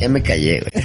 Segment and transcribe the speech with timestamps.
[0.00, 0.72] Ya me callé, güey.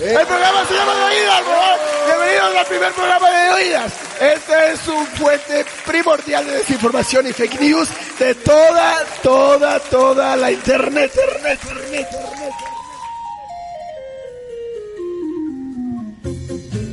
[0.00, 1.78] El programa se llama De Oídas, por favor.
[2.06, 3.92] Bienvenidos al primer programa de Oídas.
[4.20, 10.52] Este es un fuente primordial de desinformación y fake news de toda, toda, toda la
[10.52, 11.10] internet.
[11.14, 12.52] internet, internet, internet.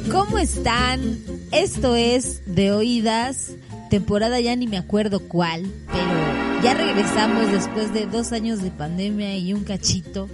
[0.09, 1.19] ¿Cómo están?
[1.51, 3.55] Esto es De Oídas,
[3.89, 9.35] temporada ya ni me acuerdo cuál, pero ya regresamos después de dos años de pandemia
[9.35, 10.29] y un cachito.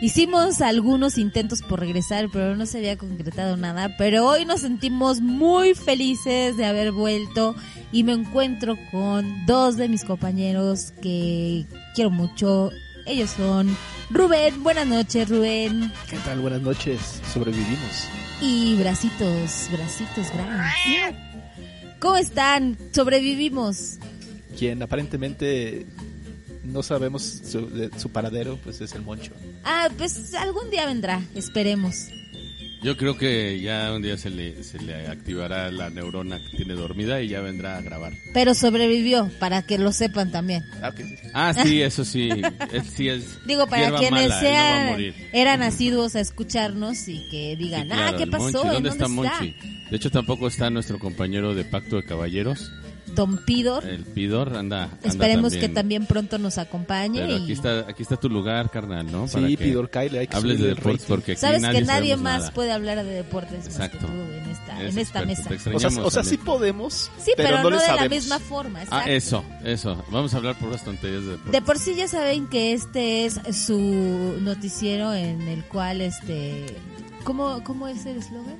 [0.00, 3.96] Hicimos algunos intentos por regresar, pero no se había concretado nada.
[3.98, 7.56] Pero hoy nos sentimos muy felices de haber vuelto
[7.90, 12.70] y me encuentro con dos de mis compañeros que quiero mucho.
[13.06, 13.76] Ellos son
[14.10, 15.92] Rubén, buenas noches Rubén.
[16.08, 16.40] ¿Qué tal?
[16.40, 17.20] Buenas noches.
[17.32, 18.08] Sobrevivimos.
[18.40, 21.16] Y Bracitos, Bracitos Brown.
[21.98, 22.78] ¿Cómo están?
[22.92, 23.98] Sobrevivimos.
[24.58, 25.86] Quien aparentemente
[26.64, 29.32] no sabemos su, de, su paradero, pues es el Moncho.
[29.64, 32.08] Ah, pues algún día vendrá, esperemos.
[32.82, 36.72] Yo creo que ya un día se le, se le activará la neurona que tiene
[36.72, 38.14] dormida y ya vendrá a grabar.
[38.32, 40.64] Pero sobrevivió, para que lo sepan también.
[40.80, 41.16] Ah, okay, sí.
[41.34, 42.30] ah sí, eso sí.
[42.72, 47.54] es, sí es Digo, para quienes mala, sean, no eran asiduos a escucharnos y que
[47.56, 48.44] digan, sí, claro, ah, ¿qué pasó?
[48.44, 49.56] Monchi, ¿Dónde, ¿Dónde está Monchi?
[49.90, 52.72] De hecho, tampoco está nuestro compañero de Pacto de Caballeros.
[53.14, 53.84] Don Pidor.
[53.86, 54.84] El Pidor anda.
[54.84, 55.60] anda Esperemos también.
[55.70, 57.20] que también pronto nos acompañe.
[57.20, 57.42] Pero y...
[57.42, 59.26] aquí está, aquí está tu lugar, carnal, ¿no?
[59.26, 62.16] Para sí, Pidor, Kyle, hay que hables de deportes porque aquí Sabes nadie que nadie
[62.16, 62.52] más nada.
[62.52, 63.98] puede hablar de deportes Exacto.
[63.98, 65.48] más que tú en esta, Es en esta experto, mesa.
[65.48, 68.80] te O sea, o sea extrañamos, sí podemos, Sí, pero, no, de la misma forma.
[68.90, 69.10] Ah, exacto.
[69.10, 69.44] eso,
[69.94, 70.04] eso.
[70.10, 71.52] Vamos a hablar por las tonterías de deportes.
[71.52, 76.66] De por sí ya saben que este es su noticiero en el cual este
[77.24, 78.56] ¿Cómo, cómo es el eslogan?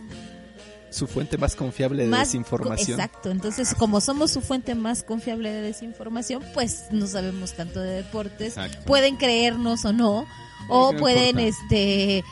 [0.91, 3.01] Su fuente más confiable de Más desinformación.
[3.01, 8.03] Exacto, entonces como somos su fuente más confiable de desinformación, pues no sabemos tanto de
[8.03, 8.57] deportes.
[8.57, 8.85] Exacto.
[8.87, 10.27] Pueden creernos o no,
[10.69, 11.43] o no pueden importa.
[11.43, 12.25] este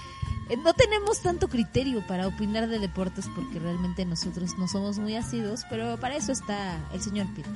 [0.49, 5.15] eh, no tenemos tanto criterio para opinar de deportes porque realmente nosotros no somos muy
[5.15, 7.51] asiduos, pero para eso está el señor Pito.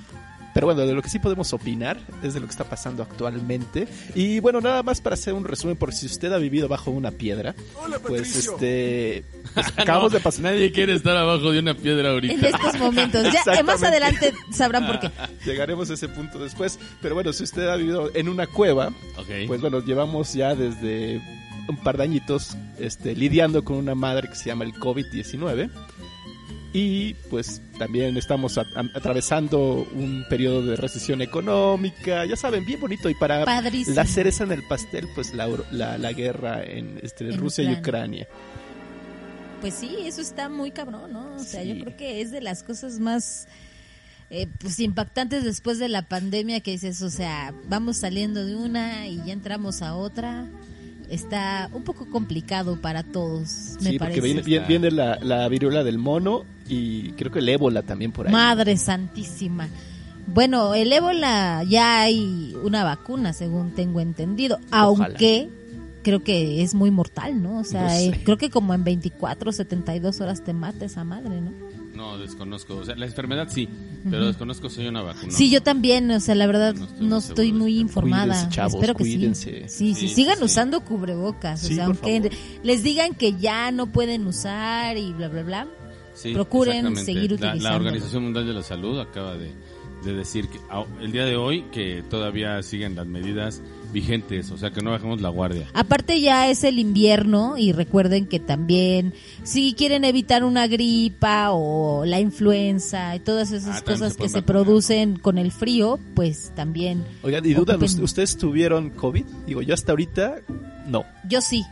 [0.54, 3.88] Pero bueno, de lo que sí podemos opinar es de lo que está pasando actualmente.
[4.14, 7.10] Y bueno, nada más para hacer un resumen, por si usted ha vivido bajo una
[7.10, 7.54] piedra,
[8.06, 9.24] pues este,
[9.54, 10.42] pues, acabamos No, de pasar.
[10.42, 12.48] Nadie quiere estar abajo de una piedra En ahorita.
[12.48, 15.10] estos momentos, ya eh, más adelante sabrán por qué.
[15.44, 16.78] Llegaremos a ese punto después.
[17.00, 19.46] Pero bueno, si usted ha vivido en una cueva, Ok.
[19.46, 21.20] pues bueno, llevamos ya desde
[21.68, 25.70] un par de añitos este, lidiando con una madre que se llama el COVID-19.
[26.74, 32.80] Y pues también estamos a- a- atravesando un periodo de recesión económica, ya saben, bien
[32.80, 33.10] bonito.
[33.10, 33.94] Y para Padrísimo.
[33.96, 37.74] la cereza en el pastel, pues la, la, la guerra en, este, En Rusia y
[37.74, 38.26] Ucrania.
[39.60, 41.36] Pues sí, eso está muy cabrón, ¿no?
[41.36, 43.46] O sea, yo creo que es de las cosas más
[44.30, 49.06] eh, pues impactantes después de la pandemia que dices, o sea, vamos saliendo de una
[49.06, 50.48] y ya entramos a otra.
[51.12, 54.20] Está un poco complicado para todos, me Sí, porque parece.
[54.22, 58.26] viene, viene- viene la, la viruela del mono y creo que el ébola también por
[58.26, 58.32] ahí.
[58.32, 59.68] Madre santísima.
[60.26, 65.48] Bueno, el ébola ya hay una vacuna, según tengo entendido, aunque
[66.02, 67.58] creo que es muy mortal, ¿no?
[67.58, 68.06] O sea, No sé.
[68.06, 71.50] eh, creo que como en 24, 72 horas te mata esa madre, ¿no?
[72.02, 72.76] No, desconozco.
[72.78, 73.68] O sea, la enfermedad sí,
[74.10, 75.30] pero desconozco si hay una vacuna.
[75.32, 77.62] Sí, yo también, o sea, la verdad No estoy no muy estoy seguro.
[77.64, 78.24] muy informada.
[78.34, 79.68] Cuídense, chavos, Espero que cuídense.
[79.68, 79.94] sí.
[79.94, 80.44] Sí, sí, Sí, sigan sí.
[80.44, 82.38] usando cubrebocas, Sí, o sea, por aunque favor.
[82.64, 85.68] les digan que ya no pueden usar y bla bla bla.
[86.14, 87.70] Sí, procuren seguir La- utilizándolo.
[87.70, 89.52] La, Organización Mundial de la Salud acaba de,
[90.04, 90.58] de decir que
[91.00, 95.20] el día de hoy que todavía siguen las medidas vigentes, o sea que no bajemos
[95.20, 95.68] la guardia.
[95.74, 102.04] Aparte ya es el invierno y recuerden que también si quieren evitar una gripa o
[102.04, 104.44] la influenza y todas esas Ah, cosas se que se vacunar.
[104.64, 107.04] producen con el frío, pues también.
[107.22, 109.24] Oigan, y dudan, Ocupen- ¿ustedes tuvieron COVID?
[109.46, 110.36] Digo, yo hasta ahorita,
[110.86, 111.04] no.
[111.28, 111.64] Yo sí.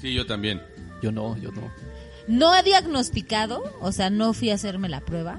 [0.00, 0.60] Sí, yo también.
[1.02, 1.62] Yo no, yo no.
[2.28, 5.38] No he diagnosticado, o sea, no fui a hacerme la prueba,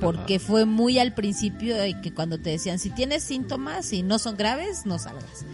[0.00, 4.36] porque fue muy al principio que cuando te decían, si tienes síntomas y no son
[4.36, 5.44] graves, no salgas.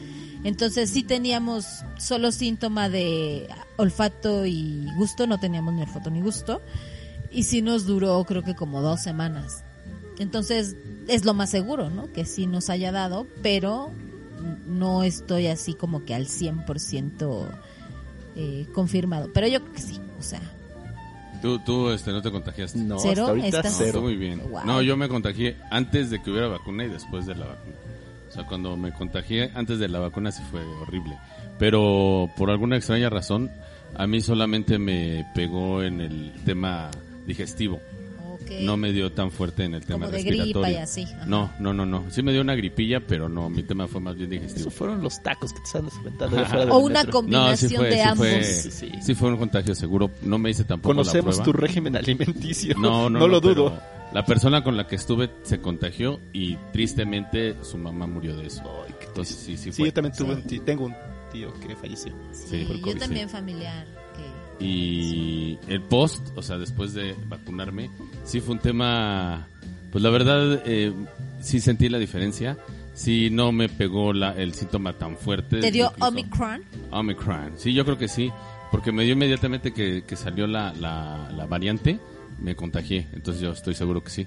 [0.45, 1.67] Entonces sí teníamos
[1.99, 6.61] solo síntoma de olfato y gusto, no teníamos ni olfato ni gusto,
[7.31, 9.65] y sí nos duró creo que como dos semanas.
[10.19, 10.77] Entonces
[11.09, 12.13] es lo más seguro, ¿no?
[12.13, 13.93] Que sí nos haya dado, pero
[14.67, 17.47] no estoy así como que al 100%
[18.37, 19.31] eh, confirmado.
[19.33, 20.41] Pero yo creo que sí, o sea,
[21.43, 22.79] Tú, tú este, no te contagiaste.
[22.79, 23.23] No, ¿Cero?
[23.23, 24.01] hasta ahorita ¿Estás- No, cero.
[24.03, 24.41] muy bien.
[24.49, 24.65] Wow.
[24.65, 27.75] No, yo me contagié antes de que hubiera vacuna y después de la vacuna.
[28.29, 31.19] O sea, cuando me contagié antes de la vacuna sí fue horrible.
[31.59, 33.51] Pero por alguna extraña razón,
[33.95, 36.91] a mí solamente me pegó en el tema
[37.27, 37.81] digestivo.
[38.61, 40.53] No me dio tan fuerte en el tema Como de respiratorio.
[40.61, 41.27] gripa y así, ajá.
[41.27, 42.05] No, no, no, no.
[42.11, 44.61] Sí me dio una gripilla, pero no, mi tema fue más bien digestivo.
[44.69, 47.13] Esos fueron los tacos que te estaban aventando de fuera O una metro.
[47.13, 48.19] combinación No, sí fue, de sí ambos.
[48.29, 48.93] fue, Sí, sí.
[49.03, 50.11] sí fue un contagio seguro.
[50.23, 51.67] No me hice tampoco Conocemos la tu prueba.
[51.67, 52.75] régimen alimenticio.
[52.79, 53.83] No, no, lo pero dudo.
[54.13, 58.63] La persona con la que estuve se contagió y tristemente su mamá murió de eso.
[58.87, 59.87] Ay, qué Entonces sí, sí Sí, fue.
[59.87, 60.41] yo también tuve Sí.
[60.43, 60.95] un tío, tengo un
[61.33, 62.13] tío que falleció.
[62.33, 63.33] Sí, por yo COVID, también sí.
[63.33, 63.87] familiar.
[64.63, 67.91] Y el post, o sea, después de vacunarme,
[68.25, 69.49] sí fue un tema,
[69.91, 70.93] pues la verdad, eh,
[71.41, 72.57] sí sentí la diferencia.
[72.95, 75.61] Sí, no me pegó la, el síntoma tan fuerte.
[75.61, 76.63] ¿Te dio incluso- Omicron?
[76.91, 77.53] Omicron.
[77.57, 78.31] Sí, yo creo que sí,
[78.71, 81.99] porque me dio inmediatamente que, que salió la, la, la variante,
[82.41, 84.27] me contagié, entonces yo estoy seguro que sí.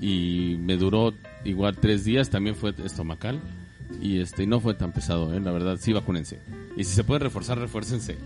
[0.00, 1.14] Y me duró
[1.44, 3.40] igual tres días, también fue estomacal,
[4.00, 5.40] y este no fue tan pesado, ¿eh?
[5.40, 6.38] la verdad, sí, vacúnense.
[6.76, 8.16] Y si se pueden reforzar, refuércense.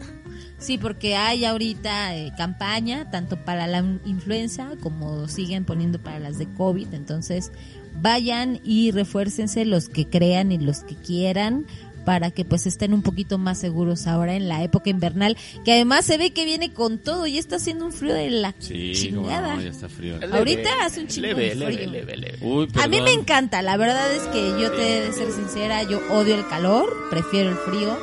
[0.59, 6.39] Sí, porque hay ahorita eh, campaña tanto para la influenza como siguen poniendo para las
[6.39, 6.93] de COVID.
[6.93, 7.53] Entonces,
[8.01, 11.67] vayan y refuércense los que crean y los que quieran
[12.11, 16.05] para que pues estén un poquito más seguros ahora en la época invernal, que además
[16.05, 19.55] se ve que viene con todo y está haciendo un frío de la Sí, chingada.
[19.55, 20.17] no, ya está frío.
[20.33, 21.91] Ahorita hace un chingo leve, de leve, frío.
[21.93, 22.39] leve, leve.
[22.41, 25.85] Uy, A mí me encanta, la verdad es que yo te he de ser sincera,
[25.85, 27.97] yo odio el calor, prefiero el frío,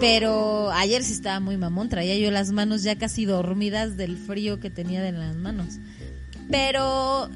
[0.00, 4.60] pero ayer sí estaba muy mamón, traía yo las manos ya casi dormidas del frío
[4.60, 5.78] que tenía en las manos.
[6.50, 7.30] Pero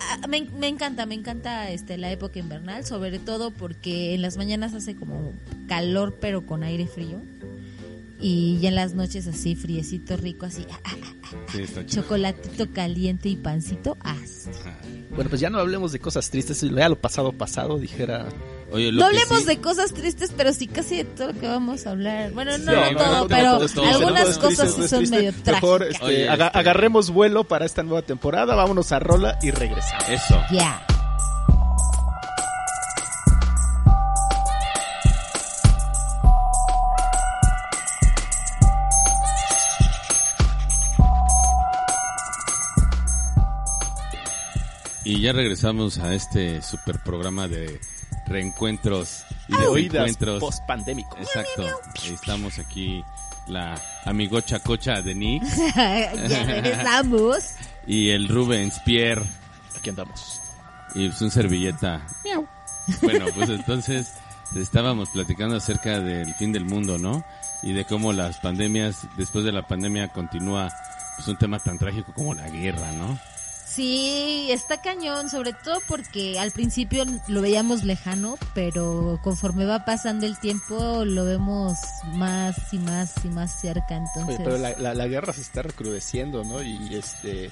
[0.00, 4.36] ah, me, me encanta, me encanta este la época invernal, sobre todo porque en las
[4.36, 5.32] mañanas hace como
[5.68, 7.20] calor pero con aire frío.
[8.18, 10.94] Y ya en las noches así, friecito, rico, así, ah, ah,
[11.24, 12.02] ah, Sí, está chido.
[12.02, 14.16] chocolatito caliente y pancito, ah,
[15.14, 18.26] Bueno, pues ya no hablemos de cosas tristes, ya lo pasado pasado, dijera.
[18.72, 21.46] Oye, lo No hablemos sí- de cosas tristes, pero sí casi de todo lo que
[21.46, 22.32] vamos a hablar.
[22.32, 25.08] Bueno, no Sí, todo, no, pero no, no, no, no, algunas no, cosas sí son
[25.10, 25.94] medio Mejor trágicas.
[25.94, 30.08] este, Oye, aga- este- agarremos vuelo para esta nueva temporada, vámonos a Rola y regresamos.
[30.08, 30.40] Eso.
[30.50, 30.84] Ya.
[45.04, 47.80] Y ya regresamos a este super programa de
[48.26, 50.40] reencuentros y de Oídas encuentros.
[50.40, 51.18] post-pandémicos.
[51.20, 51.66] Exacto.
[52.12, 53.04] Estamos aquí
[53.46, 55.00] la amigocha cocha
[55.74, 57.54] ya regresamos.
[57.86, 59.22] y el Rubens Pierre
[59.78, 60.40] Aquí andamos.
[60.94, 62.04] y pues un servilleta.
[63.02, 64.12] Bueno, pues entonces
[64.54, 67.24] estábamos platicando acerca del fin del mundo, ¿no?
[67.62, 70.68] Y de cómo las pandemias, después de la pandemia continúa
[71.16, 73.18] pues un tema tan trágico como la guerra, ¿no?
[73.76, 80.24] Sí, está cañón, sobre todo porque al principio lo veíamos lejano, pero conforme va pasando
[80.24, 81.76] el tiempo lo vemos
[82.14, 83.96] más y más y más cerca.
[83.96, 86.62] Entonces, Oye, pero la, la- la guerra se está recrudeciendo, ¿no?
[86.62, 87.50] Y este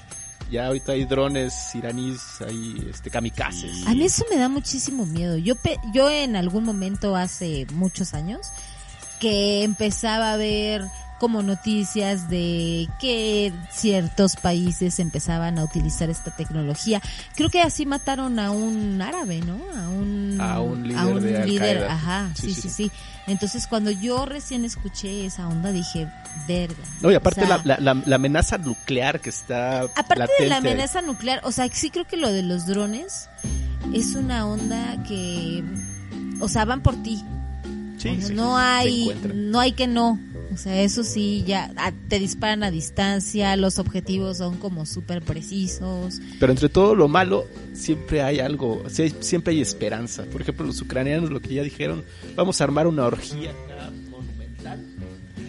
[0.51, 3.85] ya ahorita hay drones iraníes, hay este kamikazes.
[3.87, 5.37] A mí eso me da muchísimo miedo.
[5.37, 8.47] Yo, pe- yo en algún momento hace muchos años
[9.19, 10.85] que empezaba a ver
[11.19, 17.01] como noticias de que ciertos países empezaban a utilizar esta tecnología.
[17.35, 19.57] Creo que así mataron a un árabe, ¿no?
[19.79, 22.83] A un, A un líder de Al líder, ajá, Sí, sí sí, sí, sí.
[22.85, 22.91] sí,
[23.27, 26.07] Entonces cuando yo recién escuché esa onda dije,
[26.47, 26.75] verga.
[27.01, 31.01] No, y aparte O sea, la, la- amenaza nuclear que está Aparte de la amenaza
[31.01, 33.29] nuclear, o sea, sí creo que lo de los drones
[33.93, 35.63] es una onda que,
[36.41, 37.23] o sea, van por ti.
[37.97, 40.19] Sí, O sea, sí, no hay, no hay que no.
[40.55, 45.21] O sea, eso sí, ya ah, te disparan a distancia, los objetivos son como súper
[45.21, 46.21] precisos.
[46.39, 50.23] Pero entre todo lo malo, siempre hay algo, sí siempre hay esperanza.
[50.23, 52.05] Por ejemplo, los ucranianos lo que ya dijeron,
[52.37, 54.79] vamos a armar una orgía acá monumental.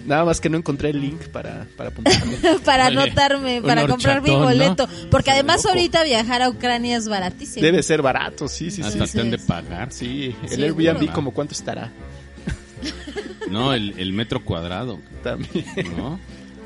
[0.07, 2.37] Nada más que no encontré el link para, para apuntarme.
[2.65, 4.89] para Oye, anotarme, un para comprar mi boleto.
[5.09, 5.69] Porque además loco.
[5.69, 7.65] ahorita viajar a Ucrania es baratísimo.
[7.65, 8.89] Debe ser barato, sí, sí, sí.
[8.89, 9.45] Hasta sí, te han de sí.
[9.47, 9.93] pagar.
[9.93, 10.91] Sí, el Seguro.
[10.91, 11.93] Airbnb como cuánto estará
[13.51, 15.65] No, el, el metro cuadrado, también.
[15.97, 16.19] ¿no?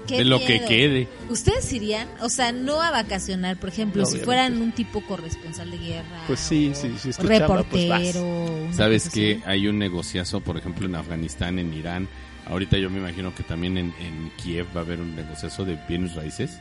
[0.07, 1.09] Qué de lo que quede.
[1.29, 2.09] ¿Ustedes irían?
[2.21, 6.25] O sea, no a vacacionar, por ejemplo, No, si fueran un tipo corresponsal de guerra.
[6.27, 8.01] Pues sí, sí, sí, es tu chamba, pues vas.
[8.03, 8.65] reportero.
[8.65, 12.09] una Sabes que hay un negociazo, por ejemplo, en Afganistán, en Irán.
[12.47, 15.79] Ahorita yo me imagino que también en, en Kiev va a haber un negociazo de
[15.89, 16.59] bienes raíces.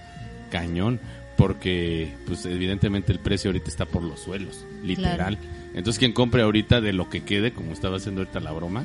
[0.51, 0.99] Cañón.
[1.35, 4.65] Porque, pues, evidentemente el precio ahorita está por los suelos.
[4.83, 5.37] Literal.
[5.73, 8.83] Entonces, quien compre ahorita de lo que quede, como estaba haciendo ahorita la broma,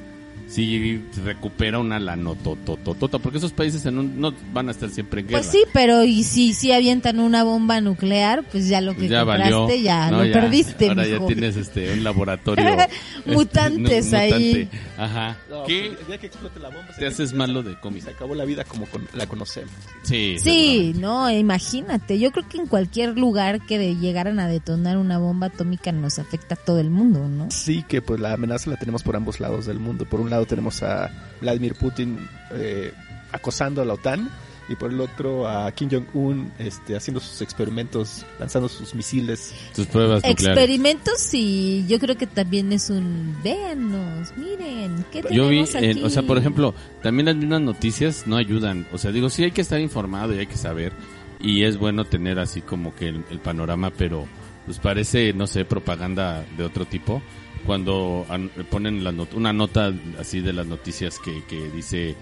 [0.48, 5.28] sí recupera una lanotototota, porque esos países en un- no van a estar siempre en
[5.28, 5.40] guerra.
[5.40, 9.10] Pues sí, pero y si si avientan una bomba nuclear, pues ya lo que Pues
[9.10, 9.76] ya compraste valió.
[9.82, 11.20] ya No, lo perdiste, Ahora mijo.
[11.20, 12.64] ya tienes este un laboratorio
[13.26, 14.68] Mutantes este, ahí.
[14.98, 15.36] Ajá.
[15.50, 18.04] No, ¿Qué pues, el día que explote la bomba, te haces malo de cómic?
[18.04, 19.72] Se acabó la vida como con- la conocemos.
[20.02, 20.36] Sí.
[20.38, 22.18] Sí, no, imagínate.
[22.18, 26.18] Yo creo que en cualquier lugar que de- llegaran a detonar una bomba atómica nos
[26.18, 27.50] afecta a todo el mundo, ¿no?
[27.50, 30.04] Sí, que pues la amenaza la tenemos por ambos lados del mundo.
[30.04, 31.10] Por un lado tenemos a
[31.40, 32.92] Vladimir Putin eh,
[33.32, 34.30] acosando a la OTAN
[34.68, 39.54] y por el otro a Kim Jong-un este, haciendo sus experimentos, lanzando sus misiles.
[39.74, 40.46] Tus pruebas nucleares.
[40.46, 45.90] Experimentos y yo creo que también es un véanos, miren, ¿qué Yo vi, tenemos en-
[45.90, 46.02] aquí?
[46.04, 48.86] o sea, por ejemplo, también las mismas noticias no ayudan.
[48.92, 50.92] O sea, digo, sí hay que estar informado y hay que saber.
[51.40, 54.26] Y es bueno tener así como que el, el panorama, pero
[54.64, 57.20] pues parece, no sé, propaganda de otro tipo.
[57.66, 62.14] Cuando an- ponen la not- una nota así de las noticias que, que dice,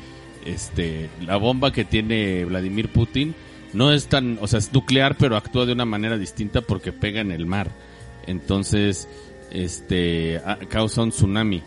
[0.46, 3.34] este, la bomba que tiene Vladimir Putin
[3.72, 7.20] no es tan, o sea, es nuclear, pero actúa de una manera distinta porque pega
[7.20, 7.70] en el mar.
[8.26, 9.08] Entonces,
[9.50, 11.62] este, causa un tsunami.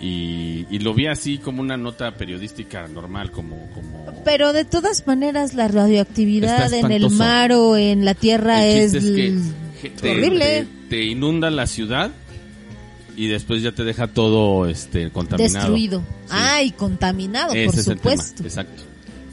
[0.00, 3.68] Y, y lo vi así como una nota periodística normal, como...
[3.74, 8.78] como Pero de todas maneras la radioactividad en el mar o en la tierra el
[8.78, 9.40] es, es que l-
[9.82, 10.44] je- te, horrible.
[10.44, 12.12] te- te inunda la ciudad
[13.18, 15.52] y después ya te deja todo este contaminado.
[15.54, 16.00] destruido.
[16.00, 16.06] Sí.
[16.30, 18.42] Ah, y contaminado, Ese por es el tema, supuesto.
[18.44, 18.82] exacto.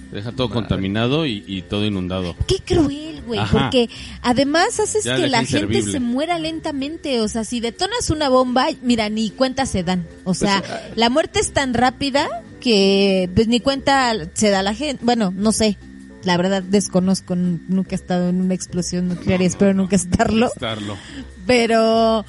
[0.10, 2.36] Te deja todo contaminado y, y todo inundado.
[2.48, 3.90] Qué cruel, güey, porque
[4.22, 8.68] además haces Ya que la gente se muera lentamente, o sea, si detonas una bomba,
[8.82, 10.06] mira, ni cuenta se dan.
[10.24, 12.28] O sea, ah, la muerte es tan rápida
[12.62, 15.04] que pues ni cuenta se da la gente.
[15.04, 15.78] Bueno, no sé.
[16.24, 20.48] La verdad desconozco, nunca he estado en una explosión nuclear y espero nunca estarlo.
[20.48, 20.98] Estarlo.
[21.46, 22.26] Pero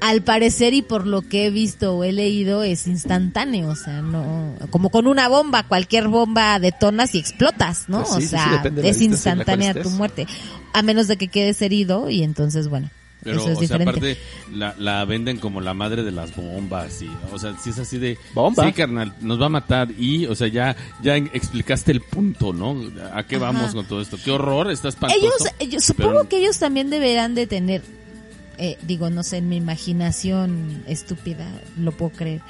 [0.00, 4.00] al parecer y por lo que he visto o he leído es instantáneo, o sea,
[4.02, 8.04] no como con una bomba, cualquier bomba detonas y explotas, ¿no?
[8.04, 10.26] Pues sí, o sí, sí, sea, es instantánea tu muerte,
[10.72, 12.90] a menos de que quedes herido y entonces bueno,
[13.24, 13.90] Pero, eso es o sea, diferente.
[14.12, 14.18] aparte,
[14.54, 17.02] la, la venden como la madre de las bombas.
[17.02, 18.16] Y, o sea, si es así de.
[18.34, 18.64] ¿Bomba?
[18.64, 19.88] Sí, carnal, nos va a matar.
[19.98, 22.76] Y, o sea, ya, ya explicaste el punto, ¿no?
[23.12, 23.46] ¿A qué Ajá.
[23.46, 24.16] vamos con todo esto?
[24.24, 25.20] Qué horror, está espantoso.
[25.20, 27.82] ellos, ellos- supongo pero- que ellos también deberán de tener,
[28.58, 31.46] eh, digo, no sé, en mi imaginación estúpida,
[31.78, 32.42] lo puedo creer,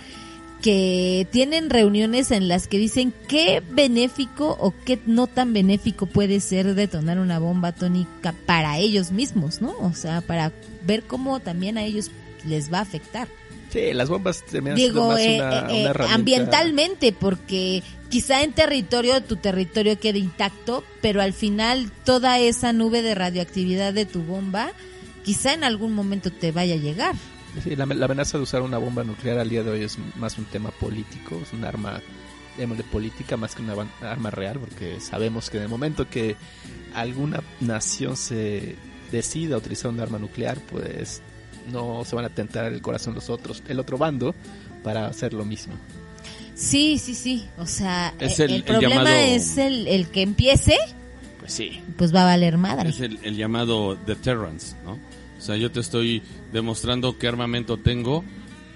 [0.60, 6.40] que tienen reuniones en las que dicen qué benéfico o qué no tan benéfico puede
[6.40, 9.74] ser detonar una bomba atómica para ellos mismos, ¿no?
[9.80, 10.52] O sea, para
[10.84, 12.10] ver cómo también a ellos
[12.44, 13.28] les va a afectar.
[13.70, 18.52] Sí, las bombas terminan Digo, más eh, una, eh, una eh, ambientalmente, porque quizá en
[18.52, 24.22] territorio, tu territorio quede intacto, pero al final toda esa nube de radioactividad de tu
[24.22, 24.72] bomba,
[25.28, 27.14] quizá en algún momento te vaya a llegar.
[27.62, 30.38] Sí, la, la amenaza de usar una bomba nuclear al día de hoy es más
[30.38, 32.00] un tema político, es un arma
[32.56, 36.34] de política más que una arma real, porque sabemos que en el momento que
[36.94, 38.76] alguna nación se
[39.12, 41.20] decida utilizar un arma nuclear, pues
[41.70, 44.34] no se van a tentar el corazón los otros, el otro bando,
[44.82, 45.74] para hacer lo mismo.
[46.54, 47.46] Sí, sí, sí.
[47.58, 50.76] O sea, Es eh, el- el, el problema llamado- es el, el que empiece,
[51.38, 51.80] Pues sí.
[51.96, 52.88] pues va a valer madre.
[52.90, 54.98] Es el, el llamado deterrence, ¿no?
[55.38, 58.24] O sea, yo te estoy demostrando qué armamento tengo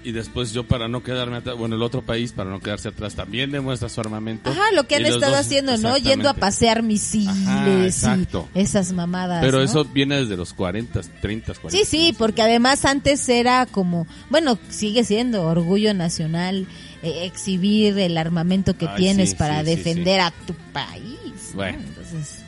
[0.05, 3.15] y después yo para no quedarme atrás, bueno, el otro país para no quedarse atrás
[3.15, 4.49] también demuestra su armamento.
[4.49, 5.97] Ajá, lo que han estado dos- haciendo, ¿no?
[5.97, 8.17] Yendo a pasear misiles Ajá,
[8.53, 9.41] y esas mamadas.
[9.43, 9.63] Pero ¿no?
[9.63, 11.69] eso viene desde los 40, 30, 40.
[11.71, 16.67] Sí, sí, porque además antes era como, bueno, sigue siendo orgullo nacional
[17.01, 21.13] eh, exhibir el armamento que Ay, tienes sí, para sí, sí, defender a tu país.
[21.51, 21.55] ¿no?
[21.55, 21.77] Bueno.
[21.79, 22.39] Entonces,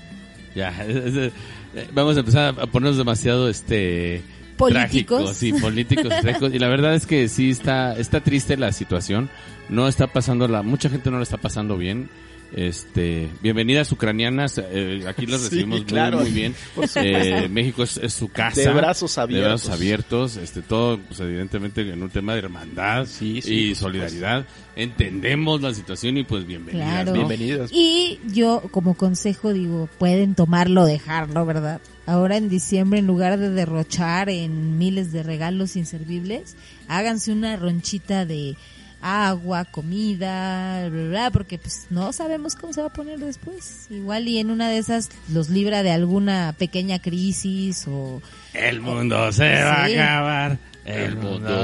[0.56, 0.74] Ya,
[1.94, 4.22] vamos a empezar a ponernos demasiado este
[4.58, 5.18] Políticos.
[5.18, 6.54] trágicos, sí, políticos, trágicos.
[6.54, 9.30] y la verdad es que sí está está triste la situación.
[9.68, 12.10] No está pasando la mucha gente no la está pasando bien.
[12.54, 16.20] Este, bienvenidas ucranianas, eh, aquí las recibimos muy, claro.
[16.20, 16.56] muy bien.
[16.96, 18.62] Eh, México es, es su casa.
[18.62, 19.44] De brazos abiertos.
[19.44, 23.76] De brazos abiertos, este, todo, pues, evidentemente en un tema de hermandad Sí, sí, y
[23.76, 24.46] solidaridad.
[24.78, 27.12] Entendemos la situación y pues bienvenidas, Claro.
[27.12, 27.14] ¿no?
[27.28, 27.72] Bienvenidos.
[27.74, 31.82] Y yo como consejo digo, pueden tomarlo o dejarlo, ¿verdad?
[32.06, 36.56] Ahora en diciembre, en lugar de derrochar en miles de regalos inservibles,
[36.88, 38.56] háganse una ronchita de
[39.06, 43.86] agua, comida, bla, bla, porque pues no sabemos cómo se va a poner después.
[43.92, 48.22] Igual y en una de esas los libra de alguna pequeña crisis o...
[48.54, 50.58] El mundo se va a acabar.
[50.86, 51.18] El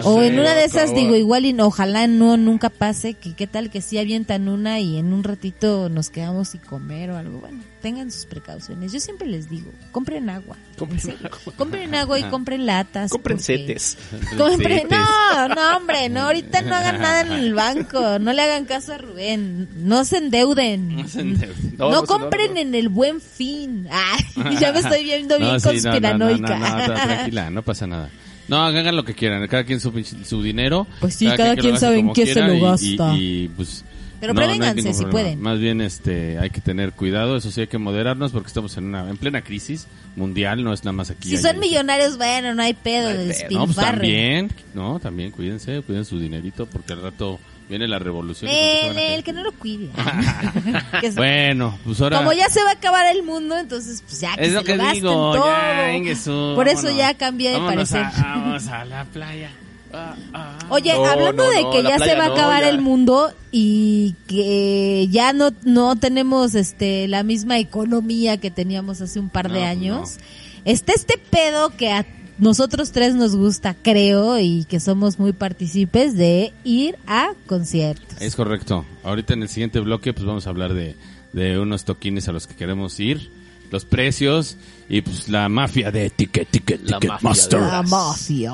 [0.03, 3.45] O en una de esas, digo, igual y no, ojalá no nunca pase, que qué
[3.45, 7.39] tal que sí avientan una y en un ratito nos quedamos y comer o algo.
[7.39, 8.91] Bueno, tengan sus precauciones.
[8.91, 10.57] Yo siempre les digo, compren agua.
[10.75, 11.29] Compren En serio.
[11.55, 13.11] Compren agua y compren latas.
[13.11, 13.97] Compren porque- setes.
[14.37, 18.65] Compren, no, no, hombre, no, ahorita no hagan nada en el banco, no le hagan
[18.65, 20.95] caso a Rubén, no se endeuden.
[20.95, 21.75] No se endeuden.
[21.77, 22.59] No, No, no se- compren no, no.
[22.61, 23.87] en el buen fin.
[23.91, 26.57] Ay, ya me estoy viendo bien No, sí, no, no, conspiranoica.
[26.57, 28.09] No, no, no, no, tranquila, no pasa nada.
[28.51, 29.93] No, hagan lo que quieran, cada quien su,
[30.25, 30.85] su dinero.
[30.99, 33.15] Pues sí, cada quien sabe en qué se lo gasta.
[33.15, 33.85] Y, y, pues,
[34.19, 35.39] Pero no, prevénganse si pueden.
[35.39, 38.87] Más bien este, hay que tener cuidado, eso sí hay que moderarnos porque estamos en
[38.87, 41.29] una en plena crisis mundial, no es nada más aquí.
[41.29, 43.59] Si son millonarios, bueno, no hay pedo, No hay pedo.
[43.59, 47.39] No, pues también, no, también cuídense, cuiden su dinerito porque al rato
[47.69, 48.51] viene la revolución.
[48.51, 49.23] y ¿con qué se Nel, van a Nel, quedar?
[49.23, 49.89] que no lo cuide.
[51.01, 52.17] Que se- Bueno, pues ahora...
[52.17, 54.63] Como ya se va a acabar el mundo, entonces pues ya que es se lo
[54.63, 55.45] que gasten digo, todo.
[55.45, 56.97] ya, Por eso vámonos.
[56.97, 58.21] ya cambié de Vámonos parecer.
[58.23, 59.51] a- vamos a la playa.
[59.93, 60.57] Ah, ah.
[60.69, 62.61] Oye, No, hablando no, de no, que la ya se playa va a no, acabar
[62.63, 62.69] ya.
[62.69, 69.19] el mundo y que ya no no tenemos este la misma economía que teníamos hace
[69.19, 70.17] un par No, de pues años.
[70.63, 72.05] Está este pedo que a
[72.41, 78.19] nosotros tres nos gusta, creo, y que somos muy partícipes de ir a conciertos.
[78.19, 78.83] Es correcto.
[79.03, 80.95] Ahorita en el siguiente bloque pues vamos a hablar de,
[81.31, 83.31] de unos toquines a los que queremos ir,
[83.71, 84.57] los precios
[84.89, 87.59] y pues la mafia de Ticket Ticket La Ticket mafia Master.
[87.61, 88.51] de La mafia.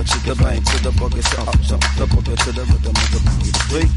[0.00, 0.30] And I'm stronger now.
[0.30, 3.20] The bang to the boogie, so up, so the boogie to the rhythm of the
[3.20, 3.90] boogie to beat.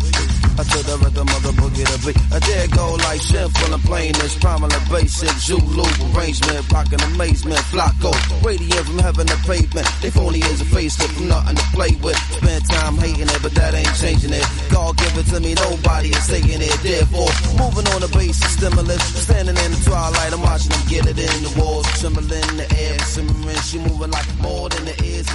[0.54, 2.18] Uh, to the rhythm of the boogie to beat.
[2.34, 5.84] I dare go like simple and plain as prominent basic Zulu
[6.14, 8.12] arrangement, rockin' amazement, flocko,
[8.44, 9.88] radiant from heaven to pavement.
[10.02, 12.18] They phony is a facelift from nothing to play with.
[12.18, 14.46] Spend time hating it, but that ain't changing it.
[14.72, 16.78] God give it to me, nobody is taking it.
[16.82, 21.18] Therefore, moving on the basic stimulus, standing in the twilight, I'm watching them get it
[21.18, 23.62] in the walls, trembling in the air, simmering.
[23.64, 25.28] She moving like more than the ears.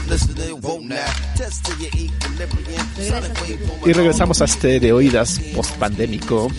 [3.86, 6.50] Y regresamos a este de oídas post-pandémico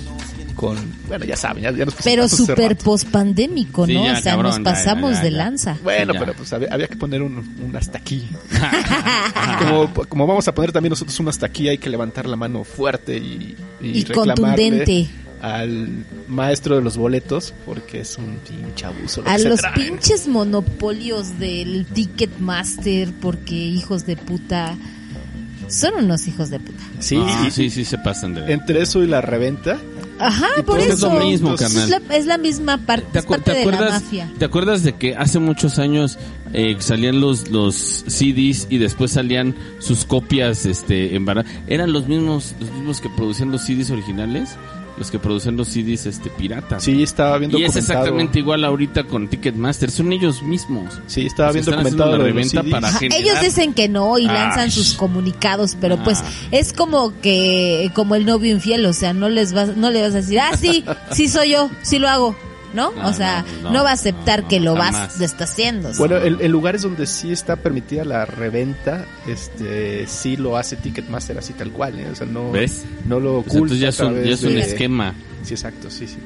[0.55, 0.77] con,
[1.07, 2.83] bueno, ya saben, ya, ya nos Pero rato.
[2.83, 4.03] pospandémico, Sí, ¿no?
[4.03, 5.77] ya, o sea, cabrón, nos pasamos ya, ya, de lanza.
[5.83, 8.27] Bueno, pero pues había, había que poner un, un hasta aquí.
[9.59, 12.65] como, como vamos a poner también nosotros un hasta aquí, hay que levantar la mano
[12.65, 15.09] fuerte y, Y reclamarle contundente.
[15.41, 19.21] Al maestro de los boletos, porque es un pinche abuso.
[19.21, 24.75] lo A los pinches monopolios del Ticketmaster, porque hijos de puta.
[25.67, 26.83] Son unos hijos de puta.
[26.99, 28.51] Sí, Ah, y- sí, sí se pasan de...
[28.53, 29.77] entre eso y la reventa.
[30.17, 30.93] Ajá, Y por eso.
[30.93, 31.89] es lo mismo, Es carnal.
[32.09, 34.29] la, es la misma parte, ¿Te, es acu- parte te de la mafia.
[34.37, 36.17] ¿Te acuerdas de que hace muchos años
[36.53, 41.25] eh, salían los los CDs y después salían sus copias este en
[41.67, 44.49] eran los mismos los mismos que producían los CDs originales,
[44.99, 46.83] los que producían los CDs este piratas?
[46.83, 50.99] Sí, estaba bien y es exactamente igual ahorita con Ticketmaster, son ellos mismos.
[51.07, 52.71] Sí, estaba O sea, bien están documentado haciendo lo una de los reventa CDs.
[52.71, 56.29] para generar- ellos dicen que no y Ah, lanzan sus comunicados, pero pues Ah.
[56.51, 60.11] es como que como el novio infiel, o sea, no les vas no le vas
[60.11, 62.35] a decir, "Ah, sí, sí soy yo, sí lo hago."
[62.73, 62.91] ¿No?
[62.91, 65.17] No, o sea, no, no, no, va a aceptar no, que lo vas jamás.
[65.19, 65.91] lo está haciendo.
[65.97, 71.37] Bueno, en, en lugares donde sí está permitida la reventa, este sí lo hace Ticketmaster
[71.37, 72.07] así tal cual, ¿eh?
[72.11, 72.85] o sea, no, ¿Ves?
[73.05, 75.15] no lo Pues oculta entonces ya es un, ya es un de- esquema.
[75.43, 76.17] Sí, exacto, sí, sí.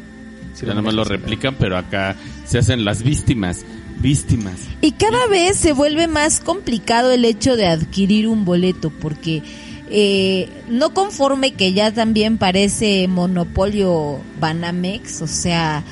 [0.54, 3.64] Sí, ya nada más lo replican, pero acá se hacen las víctimas.
[4.00, 4.56] Víctimas.
[4.82, 9.42] Y cada vez se vuelve más complicado el hecho de adquirir un boleto, porque
[9.90, 15.84] eh, no conforme que ya también parece monopolio Banamex, o sea,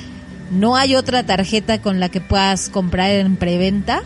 [0.52, 4.02] no hay otra tarjeta con la que puedas comprar en preventa.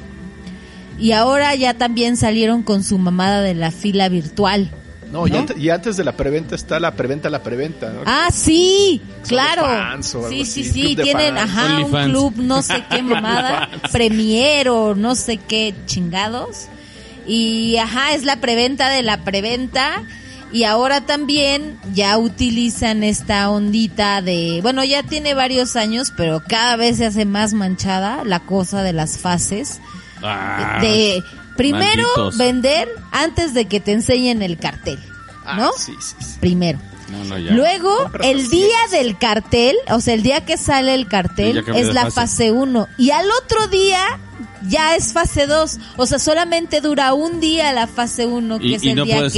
[0.99, 4.71] Y ahora ya también salieron con su mamada de la fila virtual.
[5.13, 7.91] No, Y, antes de la preventa está la preventa, la preventa.
[7.91, 8.01] ¿no?
[8.07, 9.63] Ah, sí, claro.
[9.63, 11.51] los fans o algo sí, sí, así, sí, tienen, fans.
[11.51, 16.67] ajá, un club, no sé qué mamada, premier o no sé qué chingados.
[17.27, 20.03] Y ajá, es la preventa de la preventa.
[20.53, 26.77] Y ahora también ya utilizan esta ondita de, bueno, ya tiene varios años, pero cada
[26.77, 29.81] vez se hace más manchada la cosa de las fases.
[30.23, 31.23] Ah, de
[31.57, 32.39] primero malditos.
[32.39, 34.99] vender antes de que te enseñen el cartel,
[35.45, 35.71] Ah, ¿no?
[35.77, 36.37] sí, sí, sí.
[36.41, 36.79] Primero.
[37.11, 37.53] no, no, ya.
[37.53, 41.93] Luego, Compras el día del cartel, o sea, el día que sale el cartel, es
[41.95, 42.15] la fase.
[42.15, 42.89] fase 1.
[42.99, 44.01] Y al otro día
[44.69, 45.79] ya es fase 2.
[45.97, 49.05] O sea, solamente dura un día la fase 1, que Y- es y el no
[49.05, 49.31] día que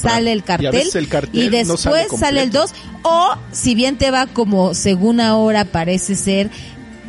[0.00, 0.72] sale el Y a cartel.
[0.72, 2.60] veces el cartel y no después sale sale el completo.
[2.60, 2.72] 2.
[3.02, 6.50] O, si bien te va como según ahora parece ser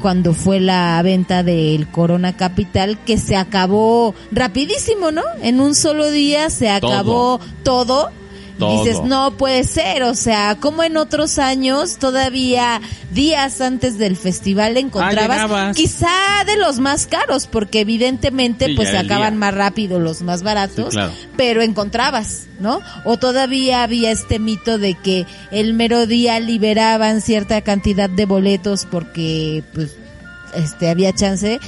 [0.01, 5.23] cuando fue la venta del Corona Capital, que se acabó rapidísimo, ¿no?
[5.41, 7.85] En un solo día se acabó todo.
[7.85, 8.11] Todo.
[8.57, 14.77] Dices, no puede ser, o sea, como en otros años, todavía días antes del festival
[14.77, 19.39] encontrabas, quizá de los más caros, porque evidentemente Sí, pues se acaban día.
[19.39, 21.11] más rápido los más baratos, Sí, claro.
[21.37, 22.81] pero encontrabas, ¿no?
[23.03, 28.87] O todavía había este mito de que el mero día liberaban cierta cantidad de boletos
[28.89, 29.91] porque pues
[30.55, 31.59] este había chance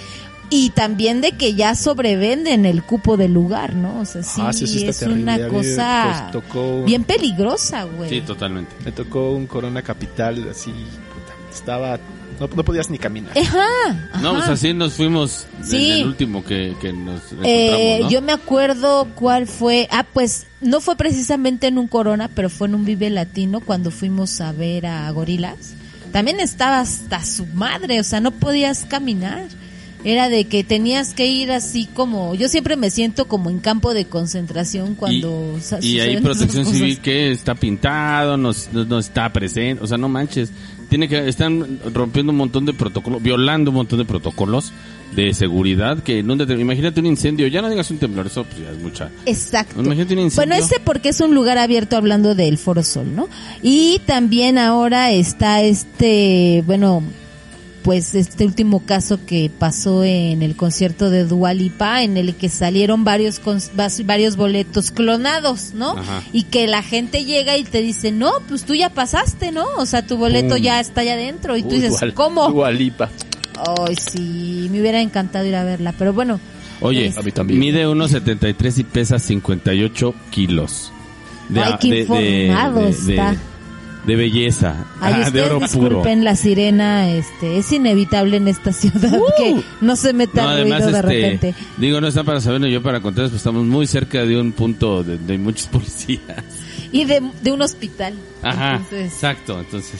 [0.49, 3.99] y también de que ya sobrevenden el cupo del lugar, ¿no?
[4.01, 5.23] O sea, sí, Ah, sí, es terrible.
[5.23, 8.09] una mí, cosa pues, tocó- bien peligrosa, güey.
[8.09, 8.73] Sí, totalmente.
[8.85, 11.99] Me tocó un Corona Capital así, puta, estaba,
[12.39, 13.37] no, no podías ni caminar.
[13.37, 14.37] Ajá, No, ajá.
[14.37, 15.91] pues así nos fuimos Sí.
[15.91, 18.09] en el último que, que nos Eh, encontramos, ¿no?
[18.09, 19.87] Yo me acuerdo cuál fue.
[19.91, 23.91] Ah, pues no fue precisamente en un Corona, pero fue en un Vive Latino cuando
[23.91, 25.73] fuimos a ver a Gorilas.
[26.13, 29.43] También estaba hasta su madre, o sea, no podías caminar.
[30.03, 32.35] Era de que tenías que ir así como.
[32.35, 35.55] Yo siempre me siento como en campo de concentración cuando.
[35.57, 39.97] y, sa- y ahí Protección Civil que está pintado, no, no- está presente, o sea,
[39.97, 40.51] no manches.
[40.89, 44.71] Tiene que están rompiendo un montón de protocolos, violando un montón de protocolos
[45.15, 48.43] de seguridad que en un determin- imagínate un incendio, ya no digas un temblor, eso
[48.45, 49.09] pues ya es mucha.
[49.25, 49.81] Exacto.
[49.81, 50.47] Imagínate un incendio.
[50.49, 53.27] Bueno, ese porque es un lugar abierto hablando del Foro Sol, ¿no?
[53.61, 57.03] Y también ahora está este, bueno,
[57.83, 63.03] pues este último caso que pasó en el concierto de Dualipa, en el que salieron
[63.03, 63.41] varios
[64.05, 65.91] varios boletos clonados, ¿no?
[65.91, 66.21] Ajá.
[66.33, 69.65] Y que la gente llega y te dice, no, pues tú ya pasaste, ¿no?
[69.77, 71.55] O sea, tu boleto ya está allá adentro.
[71.55, 72.49] Y tú dices, Dual- ¿cómo?
[72.49, 73.09] Dualipa.
[73.87, 76.39] Ay, sí, me hubiera encantado ir a verla, pero bueno.
[76.81, 77.59] Oye, Es- A mí también.
[77.59, 80.91] mide 1.73 y pesa 58 kilos.
[81.55, 83.35] Ay, qué informado está.
[84.07, 85.67] De belleza, Ay, ah, de oro puro.
[85.89, 90.75] disculpen la sirena, este, es inevitable en esta ciudad que no se meta No, ruido
[90.75, 91.55] además, de este, repente.
[91.77, 95.03] digo, no está para saberlo yo para contarles, pues estamos muy cerca de un punto
[95.03, 96.21] de, de muchos policías.
[96.91, 98.13] Y de, de un hospital.
[98.41, 99.99] Ajá, Entonces- exacto, entonces.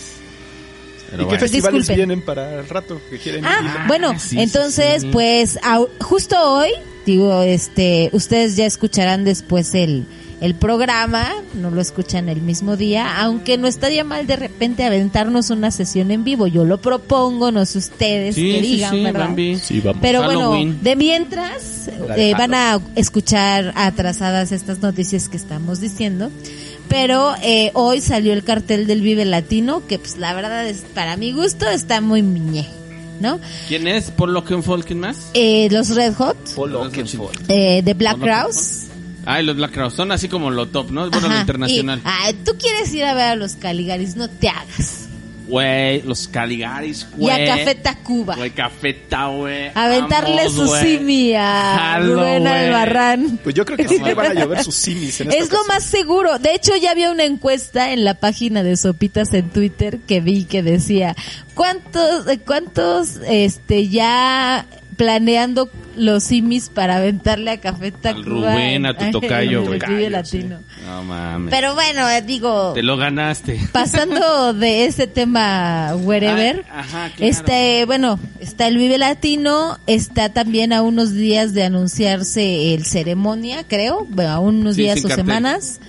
[1.07, 1.39] ¿Y qué bueno.
[1.39, 1.95] festivales Disculpen.
[1.95, 3.49] vienen para el rato que quieren ir?
[3.49, 5.09] Ah, bueno, sí, entonces, sí.
[5.11, 5.57] pues,
[6.01, 6.69] justo hoy,
[7.05, 10.05] digo, este, ustedes ya escucharán después el,
[10.39, 15.50] el programa, no lo escuchan el mismo día, aunque no estaría mal de repente aventarnos
[15.50, 16.45] una sesión en vivo.
[16.47, 19.19] Yo lo propongo, no sé ustedes Sí, que digan, sí, ¿verdad?
[19.28, 19.58] Bambi.
[19.58, 20.00] Sí, vamos.
[20.02, 20.67] Pero Halloween.
[20.69, 26.30] bueno, de mientras eh, van a escuchar atrasadas estas noticias que estamos diciendo.
[26.88, 31.17] Pero eh, hoy salió el cartel del Vive Latino, que pues la verdad es, para
[31.17, 32.65] mi gusto, está muy miñe,
[33.19, 33.39] ¿no?
[33.67, 34.10] ¿Quién es?
[34.12, 35.17] ¿Por lo que enfolquen más?
[35.34, 37.43] Eh, los Red Hot, Paul Los Oakenfold.
[37.50, 38.87] eh, de Black Paul Crowes.
[39.29, 41.09] Ah, y los Black Crowes son así como lo top, ¿no?
[41.09, 41.99] Bueno, lo internacional.
[41.99, 45.03] y, ah, tú quieres ir a ver a los Caligaris, no te hagas.
[45.47, 47.49] Güey, los Caligaris, Y güey.
[47.49, 48.35] a Café Tacuba.
[48.35, 49.71] Güey, Cafeta, güey.
[49.75, 52.53] Aventarle Vamos, su simi a Rubén güey.
[52.53, 53.39] Albarrán.
[53.43, 55.59] Pues yo creo que sí le van a llover sus simis en esta Es lo
[55.59, 55.67] ocasión.
[55.67, 56.37] más seguro.
[56.39, 60.43] De hecho, ya había una encuesta en la página de Sopitas en Twitter que vi
[60.43, 61.15] que decía,
[61.53, 64.65] ¿cuántos, cuántos, este, ya
[64.97, 68.23] planeando los simis para aventarle a Café Al Tacuba?
[68.53, 70.10] Rubén, a tu tocayo, güey.
[70.10, 70.60] Latino.
[70.86, 71.49] No mames.
[71.51, 73.60] Pero bueno, eh, digo, Te lo ganaste.
[73.71, 77.31] pasando de ese tema wherever, Ah, ajá, claro.
[77.31, 83.63] este, bueno, está el Vive Latino, está también a unos días de anunciarse el ceremonia,
[83.67, 85.25] creo, bueno, a unos Sí, días o cartel.
[85.25, 85.79] semanas.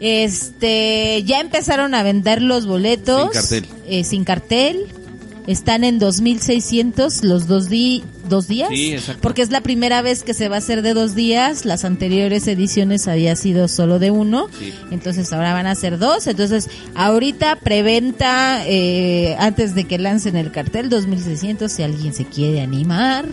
[0.00, 3.66] Este, ya empezaron a vender los boletos Sin cartel.
[3.86, 4.86] eh, sin cartel.
[5.46, 8.70] Están en 2600 los dos, di dos días.
[8.70, 8.96] Sí.
[9.20, 11.66] Porque es la primera vez que se va a hacer de dos días.
[11.66, 14.48] Las anteriores ediciones había sido solo de uno.
[14.58, 14.72] Sí.
[14.90, 16.26] Entonces ahora van a ser dos.
[16.26, 22.62] Entonces ahorita preventa eh, antes de que lancen el cartel 2600 si alguien se quiere
[22.62, 23.26] animar.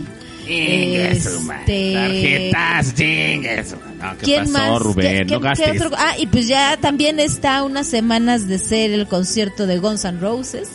[0.46, 3.92] Este, Tarjetas, chingue su madre.
[4.02, 4.82] No, ¿qué ¿Quién pasó, más?
[4.82, 5.26] Rubén?
[5.28, 5.82] ¿Qué- no qué- qué gastes.
[5.82, 5.96] otro?
[5.98, 10.18] Ah, y pues ya también está unas semanas de ser el concierto de Guns N'
[10.20, 10.68] Roses.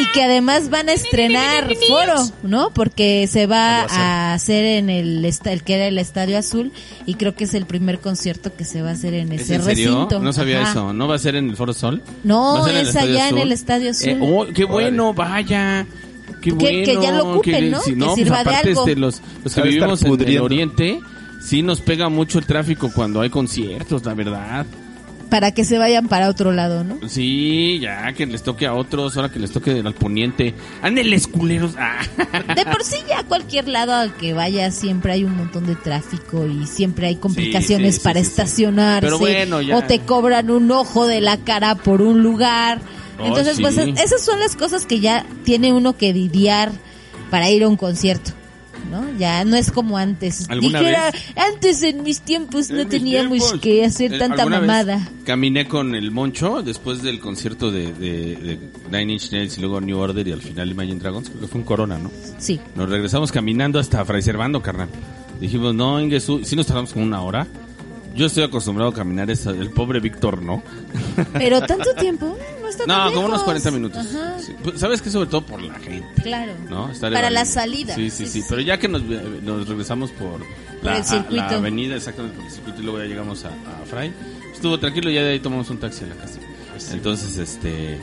[0.00, 2.70] Y que además van a estrenar foro, ¿no?
[2.70, 6.38] Porque se va ¿Cuándo va a hacer en el, esta- el que era el Estadio
[6.38, 6.72] Azul
[7.06, 9.56] y creo que es el primer concierto que se va a hacer en ¿Es ese
[9.56, 9.90] en serio?
[9.94, 10.20] recinto.
[10.20, 10.70] No sabía Ajá.
[10.70, 10.92] eso.
[10.92, 12.02] ¿No va a ser en el Foro Sol?
[12.24, 13.38] No, ¿Va a ser en el es allá en Azul?
[13.40, 14.08] el Estadio Azul.
[14.08, 15.86] Eh, oh, qué bueno, vaya.
[16.40, 16.84] Qué Que- bueno.
[16.84, 17.80] que ya lo ocupen, ¿no?
[17.80, 18.80] si Que pues sirva de aparte, algo.
[18.86, 21.00] este, los, los que vivimos en el oriente,
[21.40, 24.66] sí nos pega mucho el tráfico cuando hay conciertos, la verdad.
[25.30, 27.06] Para que se vayan para otro lado, ¿no?
[27.06, 30.54] Sí, ya que les toque a otros, ahora que les toque al poniente.
[30.80, 31.72] Ándeles, culeros.
[31.78, 31.98] Ah.
[32.56, 35.74] De por sí ya a cualquier lado al que vayas siempre hay un montón de
[35.74, 38.30] tráfico y siempre hay complicaciones sí, sí, para sí, sí.
[38.30, 39.76] estacionarse Pero bueno, ya.
[39.76, 42.80] o te cobran un ojo de la cara por un lugar.
[43.18, 43.62] Oh, Entonces, sí.
[43.62, 46.70] pues esas son las cosas que ya tiene uno que lidiar
[47.30, 48.32] para ir a un concierto.
[48.92, 49.04] ¿no?
[49.18, 50.48] Ya no es como antes.
[50.48, 51.22] ¿Alguna Dijera, vez?
[51.36, 53.60] antes en mis tiempos En no mis teníamos tiempos.
[53.60, 55.08] que hacer Eh, tanta ¿alguna vez mamada.
[55.26, 58.58] Caminé con el Moncho después del concierto de, de, de
[58.90, 61.60] Nine Inch Nails y luego New Order y al final Imagine Dragons, creo que fue
[61.60, 62.10] un Corona, ¿no?
[62.38, 62.60] Sí.
[62.76, 64.88] Nos regresamos caminando hasta Fray Servando, carnal.
[65.38, 67.46] Dijimos, no, Ingesu, si nos tardamos como una hora.
[68.14, 70.62] Yo estoy acostumbrado a caminar, esa- el pobre Víctor no.
[71.34, 72.36] Pero tanto tiempo,
[72.68, 73.44] no está tan No, como unos lejos.
[73.44, 74.06] 40 minutos.
[74.06, 76.22] Ajá, Sí, pues, ¿Sabes que Sobre todo por la gente.
[76.22, 76.52] claro.
[76.68, 76.90] ¿no?
[76.90, 77.94] Estar Para la salida.
[77.94, 78.42] Sí, sí, sí.
[78.48, 80.40] Pero ya que nos, nos regresamos por,
[80.82, 81.36] la, el circuito.
[81.36, 84.12] la avenida, exactamente por el circuito, y luego ya llegamos a, a Fray,
[84.52, 86.38] estuvo tranquilo, ya de ahí tomamos un taxi a la casa.
[86.92, 87.98] Entonces, este,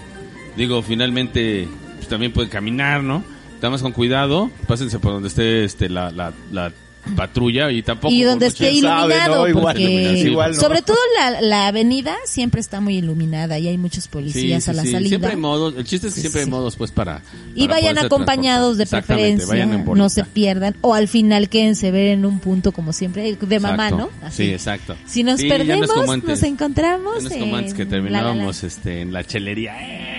[0.58, 3.23] digo, finalmente, pues, también pueden caminar, ¿no?
[3.58, 6.71] Nada más con cuidado, pásense por donde esté este, la, la, la
[7.15, 8.13] patrulla y tampoco...
[8.13, 9.47] Y donde esté sabe, iluminado, ¿no?
[9.47, 10.31] Igual, porque iluminación.
[10.31, 10.61] Igual, ¿no?
[10.61, 14.73] sobre todo la, la avenida siempre está muy iluminada y hay muchos policías sí, a
[14.73, 14.91] la sí.
[14.91, 15.09] salida.
[15.09, 17.21] Siempre hay modos, el chiste es que siempre hay modos pues para...
[17.53, 20.75] Y para vayan acompañados de preferencia, vayan no se pierdan.
[20.81, 24.11] O al final quédense ver en un punto como siempre, de mamá, Exacto.
[24.21, 24.31] ¿no?
[24.31, 24.95] Sí, exacto.
[25.05, 25.89] Si nos perdemos,
[26.23, 27.27] nos encontramos.
[27.27, 29.75] Como antes que la, la, terminábamos este, en la chelería.
[29.81, 30.14] ¡eh!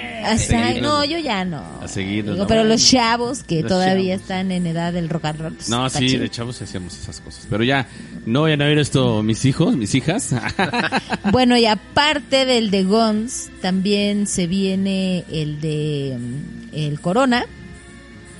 [0.82, 1.62] No, yo ya no.
[1.82, 2.48] A seguirnos, Digo, ¿no?
[2.48, 4.22] pero los chavos que Los todavía chavos.
[4.22, 5.52] están en edad del rock and roll.
[5.54, 6.22] pues, No, sí, chido.
[6.22, 7.46] de chavos hacíamos esas cosas.
[7.48, 7.88] Pero ya,
[8.26, 10.34] no vayan a ver esto mis hijos, mis hijas.
[11.32, 17.44] Bueno, y aparte del de Guns, también se viene el de mm, el Corona.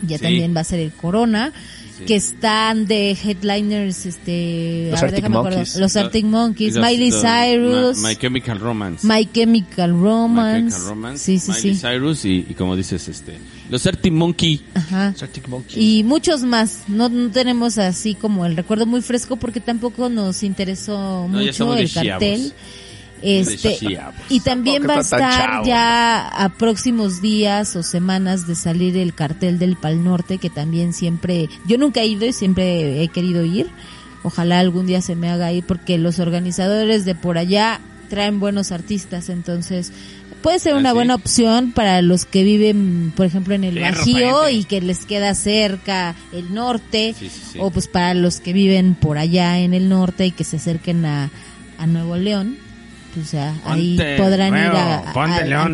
[0.03, 0.25] Ya Sí.
[0.25, 1.53] también va a ser el Corona.
[1.98, 2.04] Sí.
[2.04, 5.56] Que están de headliners, este, Los a ver, Arctic déjame acuerdo.
[5.59, 5.76] Monkeys.
[5.76, 9.06] Los Arctic Monkeys, Los- Miley los- Cyrus, Ma- My Chemical Romance.
[9.06, 10.70] My Chemical My Romance.
[10.76, 11.24] Chemical Romance.
[11.24, 11.80] Sí, sí, Miley sí.
[11.80, 13.38] Cyrus y, y como dices, este,
[13.70, 14.61] los Arctic Monkey.
[14.74, 15.14] Ajá.
[15.20, 15.98] Arctic Monkey.
[16.00, 16.85] Y muchos más.
[16.88, 21.74] No, no tenemos así como el recuerdo muy fresco porque tampoco nos interesó No, mucho
[21.76, 22.37] el cartel.
[22.40, 22.52] chiavos.
[23.22, 24.14] Este, chiavos.
[24.29, 29.59] y también va a estar ya a próximos días o semanas de salir el cartel
[29.59, 33.68] del Pal Norte que también siempre yo nunca he ido y siempre he querido ir.
[34.22, 38.70] Ojalá algún día se me haga ir porque los organizadores de por allá traen buenos
[38.72, 39.92] artistas, entonces
[40.42, 44.48] puede ser ¿Ah, una buena opción para los que viven, por ejemplo, en el Bajío
[44.48, 47.59] y que les queda cerca el norte, Sí, sí, sí.
[47.61, 51.05] o pues para los que viven por allá en el norte y que se acerquen
[51.05, 51.31] a,
[51.79, 52.59] a Nuevo León,
[53.16, 55.12] pues ya ahí Ponte podrán ir a, a-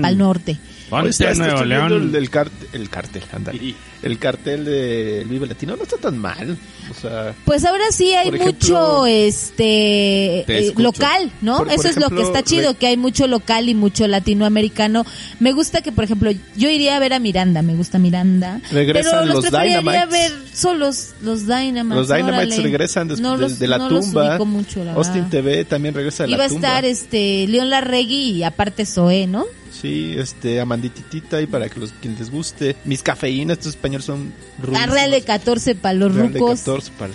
[0.08, 0.56] al Norte.
[0.92, 1.92] Ponte Está- está- Nuevo León.
[1.92, 3.52] El, el, cart- el cartel, anda.
[3.52, 3.74] Sí.
[4.02, 6.56] El cartel de Vive Latino no está tan mal.
[6.90, 11.58] O sea, Pues ahora sí hay ejemplo, mucho este Te eh, local, ¿no?
[11.58, 15.04] Por- por Eso es lo que está chido, que hay mucho local y mucho latinoamericano.
[15.40, 18.60] Me gusta que, por ejemplo, yo iría a ver a Miranda, me gusta Miranda.
[18.70, 21.96] Regresan pero los, los preferiría ver solos, los Dynamites.
[21.96, 22.62] los Dynamites órale.
[22.62, 24.38] regresan después No de, los- de la no tumba.
[24.44, 25.30] mucho, la Austin verdad.
[25.30, 26.68] TV también regresa de Iba la a tumba.
[26.68, 29.46] estar este León Larregui y aparte Zoé, ¿no?
[29.80, 32.76] Sí, este, Amandititita y para que los quien les guste.
[32.84, 34.90] Mis cafeínas, estos españoles son A rudos.
[34.90, 36.58] Real de 14 para los Real de rucos.
[36.60, 37.12] 14 para-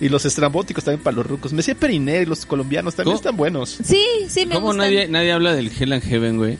[0.00, 1.52] Y los estrambóticos también para los rucos.
[1.52, 3.20] Me decía Periné y los colombianos también ¿Cómo?
[3.20, 3.78] están buenos.
[3.84, 4.86] Sí, sí, me ¿Cómo gustan.
[4.86, 6.58] nadie, nadie habla del Hell and Heaven, güey?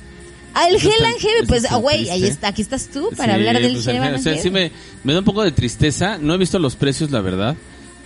[0.55, 3.63] Ah, el Hell and Heaven, pues, güey, ahí está, aquí estás tú para Sí, hablar
[3.63, 4.53] del pues, Hell el- and o sea, sí Heaven.
[4.53, 4.73] me,
[5.05, 6.19] me da un poco de tristeza.
[6.19, 7.55] No he visto los precios, la verdad.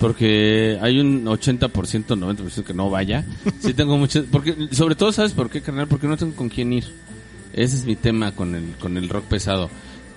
[0.02, 3.24] Porque hay un 80%, 90% que no vaya.
[3.60, 4.24] Sí tengo mucho...
[4.30, 5.86] Porque, sobre todo, ¿sabes por qué, carnal?
[5.86, 6.84] Porque no tengo con quién ir.
[7.52, 9.70] Ese es mi tema con el, con el rock pesado.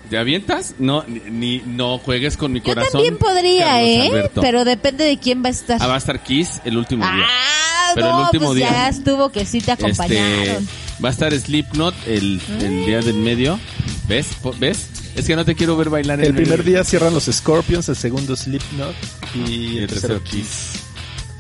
[0.10, 0.76] ¿Te avientas?
[0.80, 2.92] No, ni, ni- no juegues con mi Yo corazón.
[2.94, 4.08] también podría, Carlos ¿eh?
[4.10, 4.42] Alberto.
[4.42, 5.78] Pero depende de quién va a estar.
[5.82, 7.24] Ah, va a estar Kiss el último día.
[7.28, 8.70] Ah, Pero el último pues día.
[8.72, 10.68] ya estuvo que sí te Este, acompañaron.
[11.04, 13.60] va a estar Slipknot el, el día del medio.
[14.08, 14.28] ¿Ves?
[14.60, 14.90] ¿Ves?
[15.16, 17.96] Es que no te quiero ver bailar en El primer día cierran los Scorpions, el
[17.96, 18.96] segundo Slipknot
[19.34, 20.82] y el, el tercero tercero Kiss.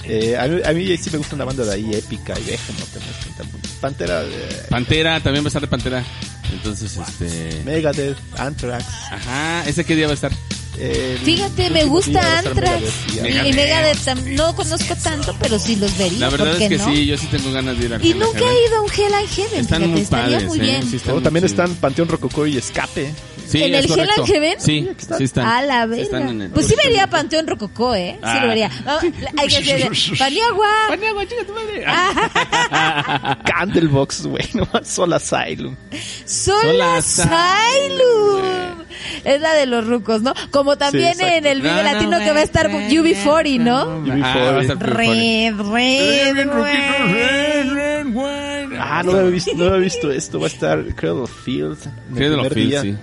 [0.07, 2.89] Eh, a, mí, a mí sí me gusta una banda de ahí épica y Behemoth
[3.37, 3.61] también.
[3.81, 6.03] Pantera, eh, Pantera, también va a estar de Pantera.
[6.53, 7.61] Entonces, este...
[7.65, 8.85] Megadeth, Anthrax.
[9.11, 10.31] Ajá, ¿ese qué día va a estar?
[10.79, 12.81] el Fíjate, me gusta a Anthrax.
[12.81, 13.47] Megadeth y Megadeth.
[13.47, 16.19] y Megadeth tam- no conozco tanto, pero sí los vería.
[16.19, 16.85] La verdad ¿por qué es que no?
[16.93, 19.13] sí, yo sí tengo ganas de ir al Y nunca he ido a un Hell
[19.13, 19.59] and Heaven.
[19.61, 20.61] Están fíjate, muy estaría padres, muy ¿eh?
[20.61, 20.81] bien.
[20.89, 23.11] Sí, están Luego muy también están Panteón Rococó y Escape.
[23.47, 24.25] Sí, ¿En el Hell and.
[24.27, 24.55] Heaven?
[24.59, 25.45] Sí, sí están.
[25.45, 26.45] A la Sí están en verga.
[26.45, 28.13] el- Pues sí vería Panteón Rococó, ¿eh?
[28.15, 28.39] Sí Ah.
[28.41, 28.71] lo vería.
[28.85, 29.03] Vamos,
[29.37, 30.67] Hay que decirle, Paniagua.
[30.89, 31.85] Paniagua, chica tu madre.
[33.45, 35.75] Candlebox, güey, no Soul Asylum.
[36.25, 37.25] Soul Asylum.
[39.23, 40.33] Es la de los rucos, ¿no?
[40.51, 43.77] Como también Sí, en el video latino que va a estar UB40, ¿no?
[44.23, 45.57] Ah, va a estar UB40.
[45.73, 46.47] Red, red,
[48.13, 48.77] red.
[48.79, 50.39] Ah, no había visto, no había visto esto.
[50.39, 51.77] Va a estar Cradle Field.
[51.85, 52.81] en el Cradle of Field, día.
[52.81, 52.95] sí.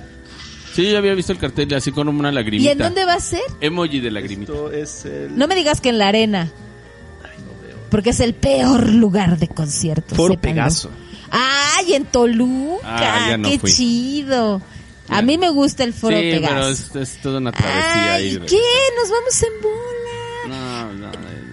[0.75, 2.73] Sí, yo había visto el cartel así con una ¿Y lagrimita.
[2.73, 3.41] en dónde va a ser?
[3.61, 4.53] Emoji de lagrimita.
[4.53, 6.51] Esto es el No me digas que en la arena.
[7.91, 10.17] Porque es el peor lugar de conciertos.
[10.17, 10.55] Foro sépanlo.
[10.55, 10.91] Pegaso.
[11.31, 12.81] ¡Ay, en Toluca!
[12.85, 13.73] Ah, ya no ¡Qué fui.
[13.73, 14.63] chido!
[15.09, 16.71] A mí me gusta el foro sí, pero Pegaso.
[16.71, 18.39] es, es toda una travesía Ay, ahí.
[18.47, 18.61] ¿qué?
[18.99, 20.02] Nos vamos en bola.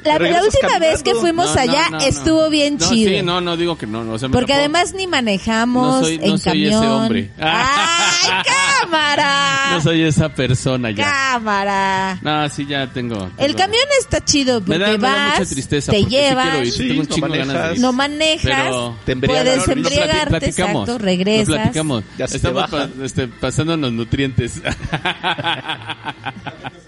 [0.04, 2.04] La, última vez que fuimos No, allá no, no.
[2.06, 3.10] estuvo bien No, chido.
[3.12, 4.00] Sí, no, no digo que no.
[4.12, 6.86] o sea, Porque además ni manejamos No soy- no en soy ese camión.
[6.86, 7.30] hombre.
[7.40, 8.44] ¡Ay,
[8.82, 9.72] cámara!
[9.72, 11.04] No soy esa persona ya.
[11.06, 12.18] ¡Cámara!
[12.22, 13.30] No, sí, ya tengo.
[13.38, 15.92] El tengo- camión está chido me porque da, me da vas, mucha tristeza.
[15.92, 17.76] te sí llevas, Sí, tengo un no chingo de ganas de manejas.
[17.76, 17.82] ir.
[17.82, 19.44] no manejas, Pero- Te embriagas.
[19.44, 21.56] puedes Lo embriagarte, platicamos, exacto, lo regresas.
[21.56, 22.04] platicamos.
[22.18, 24.62] Ya se te Estamos pa- este, pasándonos nutrientes.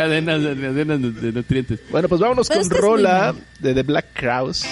[0.00, 1.80] cadenas, de, cadenas de nutrientes.
[1.90, 4.66] Bueno, pues vámonos Pero con este Rola de The Black Crowes.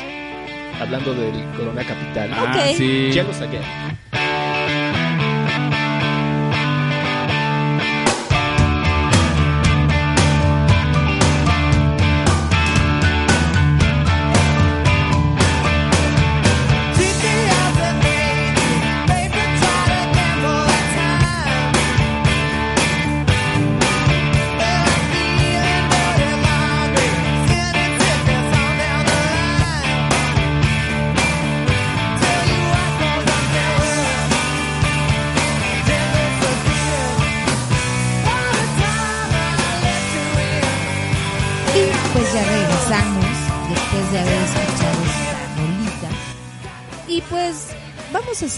[0.80, 2.30] Hablando del Corona Capital.
[2.32, 2.48] Ok.
[2.48, 3.10] Ah, sí.
[3.12, 3.62] Jealous Again.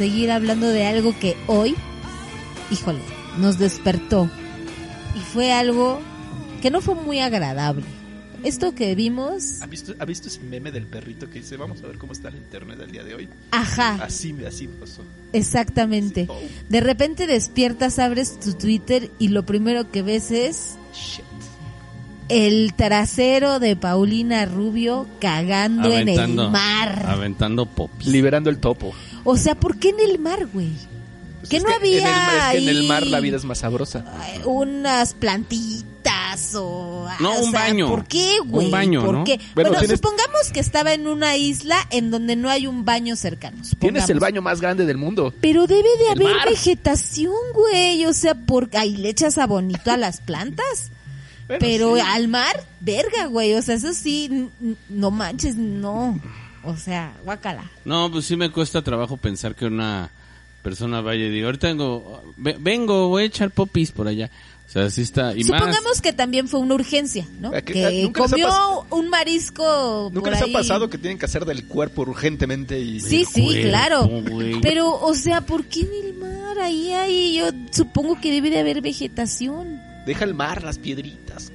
[0.00, 1.74] Seguir hablando de algo que hoy,
[2.70, 3.00] híjole,
[3.38, 4.30] nos despertó.
[5.14, 6.00] Y fue algo
[6.62, 7.84] que no fue muy agradable.
[8.42, 11.86] Esto que vimos, ¿Ha visto, ¿Ha visto ese meme del perrito que dice, vamos a
[11.86, 13.28] ver cómo está el internet el día de hoy?
[13.50, 15.02] ajá, Así, así pasó.
[15.34, 16.24] exactamente.
[16.30, 16.38] Oh,
[16.70, 21.22] De repente despiertas, abres tu Twitter y lo primero que ves es shit.
[22.30, 27.04] el trasero de Paulina Rubio cagando en el mar.
[27.06, 28.08] aventando popis.
[28.08, 28.94] Liberando el topo.
[29.24, 30.70] O sea, ¿por qué en el mar, güey?
[31.40, 34.04] Pues Que no había el, es que en el mar la vida es más sabrosa.
[34.44, 37.06] Unas plantitas o...
[37.18, 37.88] No, o un sea, baño.
[37.88, 38.66] ¿Por qué, güey?
[38.66, 39.24] Un baño, ¿Por ¿no?
[39.24, 39.38] qué?
[39.54, 43.16] Bueno, Bueno, tienes- supongamos que estaba en una isla en donde no hay un baño
[43.16, 43.56] cercano.
[43.56, 44.10] Tienes supongamos.
[44.10, 45.32] el baño más grande del mundo.
[45.40, 46.48] Pero debe de haber mar.
[46.48, 48.04] vegetación, güey.
[48.06, 50.90] O sea, porque ahí le echas abonito a las plantas.
[51.46, 52.02] Bueno, Pero sí.
[52.06, 53.54] al mar, verga, güey.
[53.54, 54.48] O sea, eso sí,
[54.88, 56.18] no manches, no.
[56.64, 57.64] O sea, guácala.
[57.84, 60.10] No, pues sí me cuesta trabajo pensar que una
[60.62, 64.30] persona vaya y diga, ahorita vengo, ve- vengo, voy a echar popis por allá.
[64.68, 65.32] O sea, sí está.
[65.34, 65.58] Y más.
[65.58, 67.52] Supongamos que también fue una urgencia, ¿no?
[67.54, 70.44] Eh, que- Que, eh, ¿nunca les ha comió pas- un marisco ¿Nunca por les ha
[70.44, 70.52] ahí.
[70.52, 73.00] pasado que tienen que hacer del cuerpo urgentemente y...
[73.00, 74.06] Sí, sí, cuerpo, claro.
[74.06, 74.60] güey.
[74.60, 76.58] Pero, o sea, ¿por qué en el mar?
[76.60, 79.80] Ahí, ahí, yo supongo que debe de haber vegetación.
[80.06, 81.50] Deja el mar, las piedritas.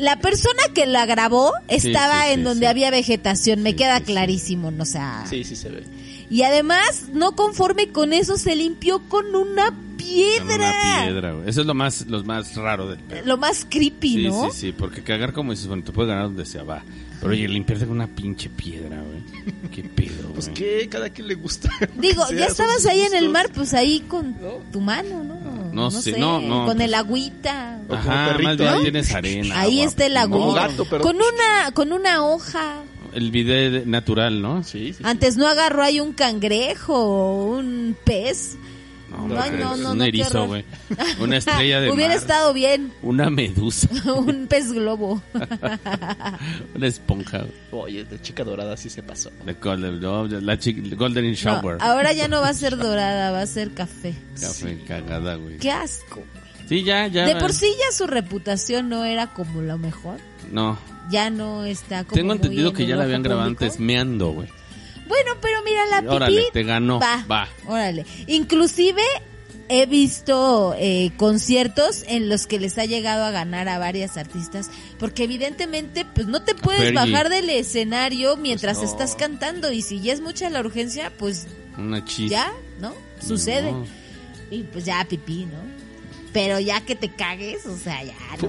[0.00, 2.70] La persona que la grabó estaba sí, sí, en donde sí.
[2.70, 4.12] había vegetación, me Sí, queda sí, sí.
[4.12, 4.82] clarísimo, ¿no?
[4.82, 5.84] O sea, Sí, sí se ve.
[6.30, 10.54] y además, no conforme con eso, se limpió con una Con piedra.
[10.56, 11.48] una piedra, güey.
[11.48, 12.98] Eso es lo más, lo más raro del.
[13.26, 14.50] Lo más creepy, Sí, ¿no?
[14.50, 16.82] sí, sí, porque cagar como dices, bueno, te puedes ganar donde sea, va.
[17.20, 19.70] Pero oye, limpiarte con una pinche piedra, güey.
[19.70, 20.34] Qué pedo, güey.
[20.34, 21.70] Pues que cada quien le gusta.
[21.96, 24.54] Digo, ya estabas ahí en el mar, pues ahí con ¿No?
[24.72, 25.40] tu mano, ¿no?
[25.72, 27.80] No sé, sé, no, no, Con pues- el agüita.
[27.84, 28.80] O como Ajá, perrito, más bien ¿no?
[28.80, 29.60] tienes arena.
[29.60, 31.02] Ahí agua, está el gato, pero...
[31.02, 32.82] Con una, con una hoja.
[33.12, 34.62] El video natural, ¿no?
[34.62, 35.02] Sí, sí.
[35.04, 38.56] Antes no agarró ahí un cangrejo o un pez.
[39.10, 40.64] No, No, hombre, no, no, un erizo, güey.
[41.20, 42.18] Una estrella de Hubiera mar.
[42.22, 43.88] estado bien Una medusa.
[44.14, 45.20] un pez globo.
[46.74, 47.38] Una esponja.
[47.38, 47.52] güey.
[47.72, 49.30] Oye, de chica dorada sí se pasó.
[49.44, 51.78] De golden, no, la chica, golden in shower.
[51.80, 54.14] ahora ya no va a ser dorada, va a ser café.
[54.40, 55.58] Café cagada, güey.
[55.58, 56.22] Qué asco.
[56.68, 57.26] Sí, ya, ya.
[57.26, 60.18] De por sí ya su reputación no era como lo mejor.
[60.52, 60.78] No.
[61.10, 64.30] Ya no está como Tengo muy entendido en que ya la habían grabado antes meando,
[64.30, 64.48] güey.
[65.10, 66.14] Bueno, pero mira la pipí.
[66.14, 66.98] Órale, te ganó.
[67.00, 67.48] Va, Va.
[67.66, 68.06] Órale.
[68.28, 69.02] Inclusive
[69.68, 74.70] he visto eh, conciertos en los que les ha llegado a ganar a varias artistas,
[74.98, 76.94] porque evidentemente pues no te puedes Fergie.
[77.12, 78.92] bajar del escenario mientras Pues no.
[78.94, 81.46] estás cantando y si ya es mucha la urgencia, pues
[81.76, 82.30] Una chis.
[82.30, 82.94] ya, ¿no?
[83.24, 83.70] Sucede.
[83.72, 83.86] No.
[84.50, 85.58] Y pues ya pipí, ¿no?
[86.32, 88.14] Pero ya que te cagues, o sea, ya.
[88.40, 88.48] no.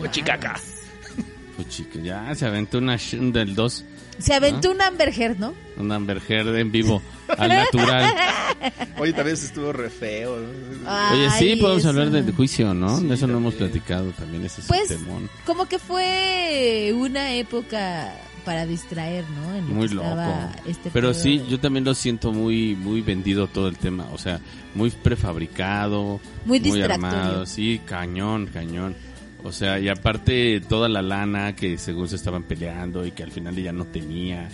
[1.64, 3.86] Pues chica, ya se aventó una un del 2.
[4.20, 5.54] Se aventó un Amber Heard, ¿no?
[5.78, 7.02] Un Amber Heard en vivo.
[7.38, 8.14] al natural.
[9.00, 10.36] Oye, también se estuvo re feo.
[10.36, 11.90] Oye, sí, Ay, podemos eso.
[11.90, 12.98] hablar de, de juicio, ¿no?
[13.00, 14.46] Sí, de eso no hemos platicado también.
[14.46, 15.30] Ese es Pues, un temón.
[15.46, 18.14] como que fue una época
[18.46, 19.56] para distraer, ¿no?
[19.56, 20.24] En lo Muy que loco.
[20.68, 24.08] este Pero sí, de- yo también lo siento muy muy vendido todo el tema.
[24.14, 24.40] O sea,
[24.76, 26.20] muy prefabricado.
[26.46, 27.08] Muy distractorio.
[27.18, 27.46] armado.
[27.46, 28.96] Sí, cañón, cañón.
[29.44, 33.32] O sea, y aparte toda la lana que según se estaban peleando y que al
[33.32, 34.50] final ella no tenía.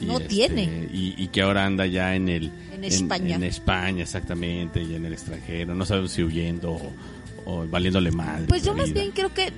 [0.00, 0.88] Y No este, tiene.
[0.92, 2.50] Y, y que ahora anda ya en el...
[2.74, 3.36] En España.
[3.36, 5.74] En, España, exactamente, y en el extranjero.
[5.74, 6.92] No sabemos si huyendo o,
[7.44, 8.46] o valiéndole mal.
[8.48, 9.52] Pues yo más bien creo que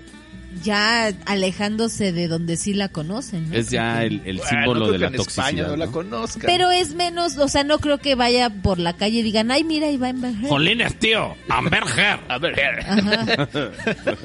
[0.62, 3.48] ya alejándose de donde sí la conocen.
[3.50, 3.56] ¿no?
[3.56, 5.48] Es ya el, el Bueno, símbolo creo de que la en toxicidad.
[5.48, 5.92] España no la ¿no?
[5.92, 6.42] conozcan.
[6.46, 9.64] Pero es menos, o sea, no creo que vaya por la calle y digan, ay,
[9.64, 10.48] mira, ahí va en Berger.
[10.48, 12.20] Jolines, tío, Amber Heard.
[12.28, 13.48] A ver, Ajá.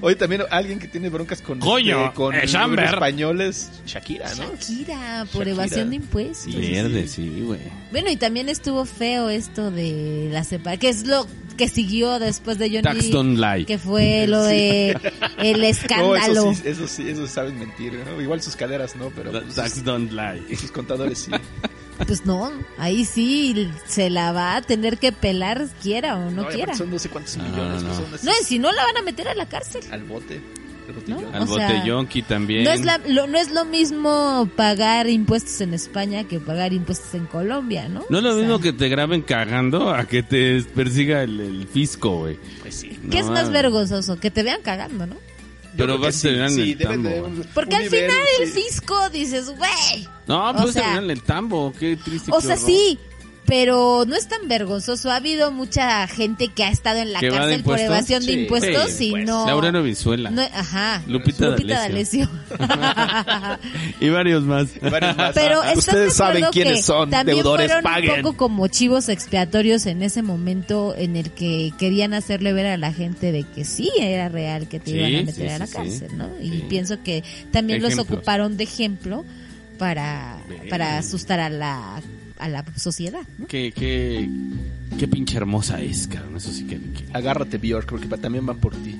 [0.00, 2.84] Oye, también alguien que tiene broncas con, Coño, este, con es los Amber.
[2.86, 4.44] españoles, Shakira, ¿no?
[4.54, 5.50] Shakira, por Shakira.
[5.50, 6.54] evasión de impuestos.
[6.54, 7.60] Verde, sí, güey.
[7.90, 11.26] Bueno, y también estuvo feo esto de la separación, que es lo
[11.56, 12.82] que siguió después de Johnny.
[12.82, 13.64] Tax don't lie.
[13.66, 14.90] Que fue lo de
[15.38, 16.52] el No, escándalo.
[16.52, 18.20] eso sí, eso sí, eso saben mentir, ¿no?
[18.22, 20.56] Igual sus caderas no, pero pues, Tax sus, don't lie.
[20.56, 21.32] sus contadores sí.
[22.06, 26.54] Pues no, ahí sí se la va a tener que pelar, quiera o no, y
[26.54, 26.74] quiera.
[26.74, 27.92] son no sé cuántos No, millones, no.
[28.10, 29.82] pues, No, y si no la van a meter a la cárcel.
[29.90, 30.36] al bote,
[30.88, 30.94] al ¿No?
[31.16, 31.34] botellón.
[31.34, 32.64] Al O sea, botellonqui también.
[32.64, 37.12] No es, la- lo, no es lo mismo pagar impuestos en España que pagar impuestos
[37.14, 38.04] en Colombia, ¿no?
[38.08, 41.40] No es lo O sea, mismo que te graben cagando a que te persiga el,
[41.40, 42.38] el fisco, güey.
[42.62, 42.98] Pues sí.
[43.10, 43.62] ¿Qué es No, más mames.
[43.62, 44.18] vergonzoso?
[44.18, 45.16] Que te vean cagando, ¿no?
[45.78, 47.08] Yo Pero vas a terminar en sí, el debe tambo.
[47.26, 50.08] un- Porque un al nivel, final el fisco dices, güey.
[50.26, 51.72] No, O pues sea- terminar en el tambo.
[51.78, 52.30] Qué triste.
[52.34, 52.66] O sea, horror.
[52.66, 52.98] sí,
[53.48, 55.10] pero no es tan vergonzoso.
[55.10, 58.24] Ha habido mucha gente que ha estado en la ¿Que va de cárcel por evasión
[58.24, 59.26] de impuestos sí, y pues.
[59.26, 59.46] no...
[59.46, 60.30] Laureano Vizuela.
[60.30, 61.02] no- ajá.
[61.06, 62.28] Lupita D'Alessio.
[64.00, 64.68] Y varios más.
[64.80, 65.32] Y varios más.
[65.34, 68.10] Pero ¿estás de ustedes saben quiénes que son, también deudores fueron paguen.
[68.16, 72.76] un poco como chivos expiatorios en ese momento en el que querían hacerle ver a
[72.76, 75.58] la gente de que sí era real que te Sí, iban a sí, meter a
[75.58, 75.72] la sí.
[75.72, 76.28] cárcel, ¿no?
[76.40, 76.64] Y Sí.
[76.68, 79.24] pienso que también los ocuparon de ejemplo
[79.78, 80.36] para,
[80.70, 82.00] para asustar a la,
[82.38, 83.46] a la sociedad, ¿no?
[83.46, 84.28] Qué, qué,
[84.98, 86.36] qué pinche hermosa es, cabrón.
[86.36, 86.76] Eso sí que...
[86.78, 88.96] que- Agárrate, Bjork, porque también van por ti.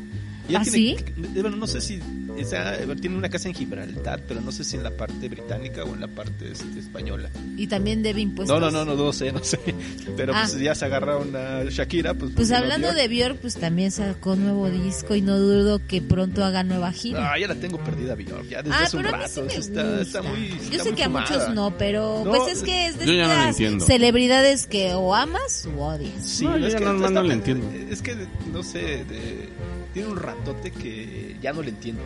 [0.54, 0.96] ¿Ah, tiene,
[1.42, 2.00] Bueno, no sé si...
[2.00, 5.84] o sea, tiene una casa en Gibraltar, pero no sé si en la parte británica
[5.84, 7.28] o en la parte este, española.
[7.56, 8.58] Y también debe impuestos.
[8.60, 9.58] No, no, no, no, no sé, no sé.
[10.16, 10.44] Pero Ah.
[10.48, 12.32] pues ya se agarraron a Shakira, pues...
[12.34, 13.00] Pues ¿por qué no hablando Bjork?
[13.02, 17.32] de Björk, pues también sacó nuevo disco y no dudo que pronto haga nueva gira.
[17.32, 19.44] Ah, ya la tengo perdida, Bjork, ya desde Ah, hace un pero a mí rato.
[19.50, 20.48] sí sí está, está muy...
[20.48, 21.26] Yo está sé muy que a fumada.
[21.30, 23.84] muchos no, pero No, pues es que es de yo no estas entiendo.
[23.84, 26.12] celebridades que o amas o odias.
[26.24, 27.70] Sí, No, yo es ya que no- está- no le entiendo.
[27.90, 28.16] Es que,
[28.52, 29.48] no sé, de-
[29.92, 32.02] tiene un ratote que ya no le entiendo.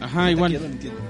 [0.00, 0.52] Ajá, igual.
[0.52, 1.00] Ya no le entiendo.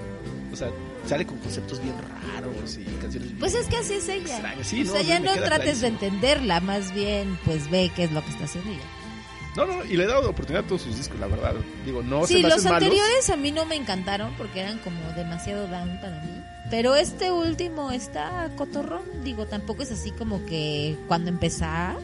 [0.52, 0.68] O sea,
[1.06, 4.22] sale con conceptos bien raros y canciones bien Pues es que así es ella.
[4.34, 4.66] extrañas.
[4.66, 8.12] Sí, o no, sea, ya no trates de entenderla, más bien pues ve qué es
[8.12, 8.80] lo que está haciendo ella.
[9.56, 11.54] No, no, no, y le he dado oportunidad a todos sus discos, la verdad.
[11.84, 12.88] Digo, no se Sí, me los hacen malos.
[12.88, 16.42] anteriores a mí no me encantaron porque eran como demasiado down para mí.
[16.70, 19.02] Pero este último está cotorrón.
[19.22, 21.96] Digo, tampoco es así como que cuando empezaba.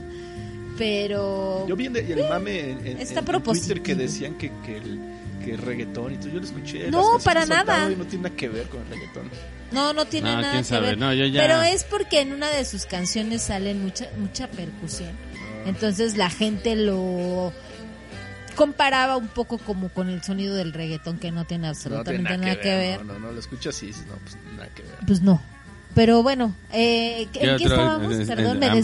[0.81, 1.67] Pero.
[1.69, 4.79] Yo vi en el, el mame en, en- Está en Twitter que decían que, que,
[4.79, 4.99] el,
[5.45, 6.31] que el reggaetón y todo.
[6.31, 6.91] Yo lo escuché.
[6.91, 7.91] No, para nada.
[7.93, 9.29] y no tiene nada que ver con el reggaetón.
[9.73, 10.87] No, no tiene Ah, nada quién que sabe.
[10.89, 10.99] ver.
[10.99, 15.11] No, yo ya- Pero es porque en una de sus canciones sale mucha mucha percusión.
[15.67, 17.53] Entonces la gente lo
[18.57, 22.47] comparaba un poco como con el sonido del reggaetón que no tiene No absolutamente tiene
[22.47, 23.05] nada, que ver.
[23.05, 24.93] No, no, no, lo escuchas así, no, pues nada que ver.
[25.07, 25.43] Pues no.
[25.95, 28.13] Pero bueno, eh, ¿en ¿Qué estábamos?
[28.15, 28.83] En- Perdón, en me des-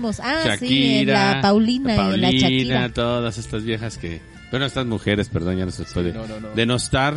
[0.00, 0.20] nos.
[0.20, 2.88] Ah, sí, en Shakira, la Paulina, y en la Paulina, Shakira.
[2.90, 4.20] todas estas viejas que...
[4.50, 6.48] Bueno, estas mujeres, perdón, ya no se puede no, no, no.
[6.50, 7.14] denostar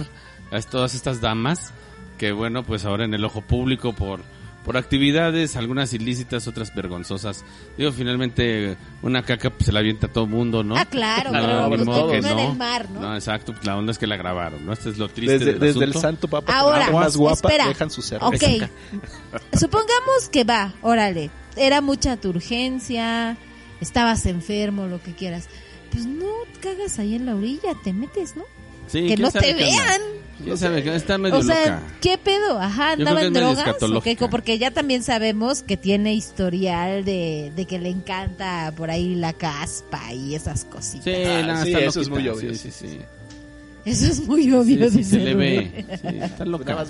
[0.51, 1.73] a todas estas damas
[2.17, 4.21] que, bueno, pues ahora en el ojo público por
[4.63, 7.43] por actividades, algunas ilícitas, otras vergonzosas.
[7.77, 10.77] Digo, finalmente una caca pues, se la avienta a todo mundo, ¿no?
[10.77, 12.29] Ah, claro, No, claro, pero todos, que ¿no?
[12.29, 13.01] en el mar, ¿no?
[13.01, 14.73] No, exacto, pues, la onda es que la grabaron, ¿no?
[14.73, 17.67] Este es lo triste Desde, del desde el santo papa, Ahora, más guapa, espera.
[17.67, 18.27] dejan su cerro.
[18.27, 18.35] Ok.
[19.59, 23.37] Supongamos que va, órale, era mucha tu urgencia,
[23.81, 25.47] estabas enfermo, lo que quieras.
[25.91, 26.25] Pues no
[26.61, 28.43] cagas ahí en la orilla, te metes, ¿no?
[28.87, 30.22] Sí, que ¿quién no te onda?
[30.43, 30.57] Vean.
[30.57, 30.83] ¿Quién sabe?
[30.83, 31.81] que Está medio O sea, loca.
[32.01, 32.59] ¿qué pedo?
[32.59, 33.53] Ajá, andaba en drogas.
[33.53, 33.69] ¿o qué?
[33.71, 34.29] escatológica.
[34.29, 39.33] Porque ya también sabemos que tiene historial de, de que le encanta por ahí la
[39.33, 41.03] caspa y esas cositas.
[41.05, 42.99] Sí, Ah, sí, eso es muy obvio, Sí, sí, sí.
[43.85, 45.85] Eso es muy obvio, Sí, sí, dice se le ve.
[46.01, 46.75] Sí, está Nada loca.
[46.75, 46.87] más.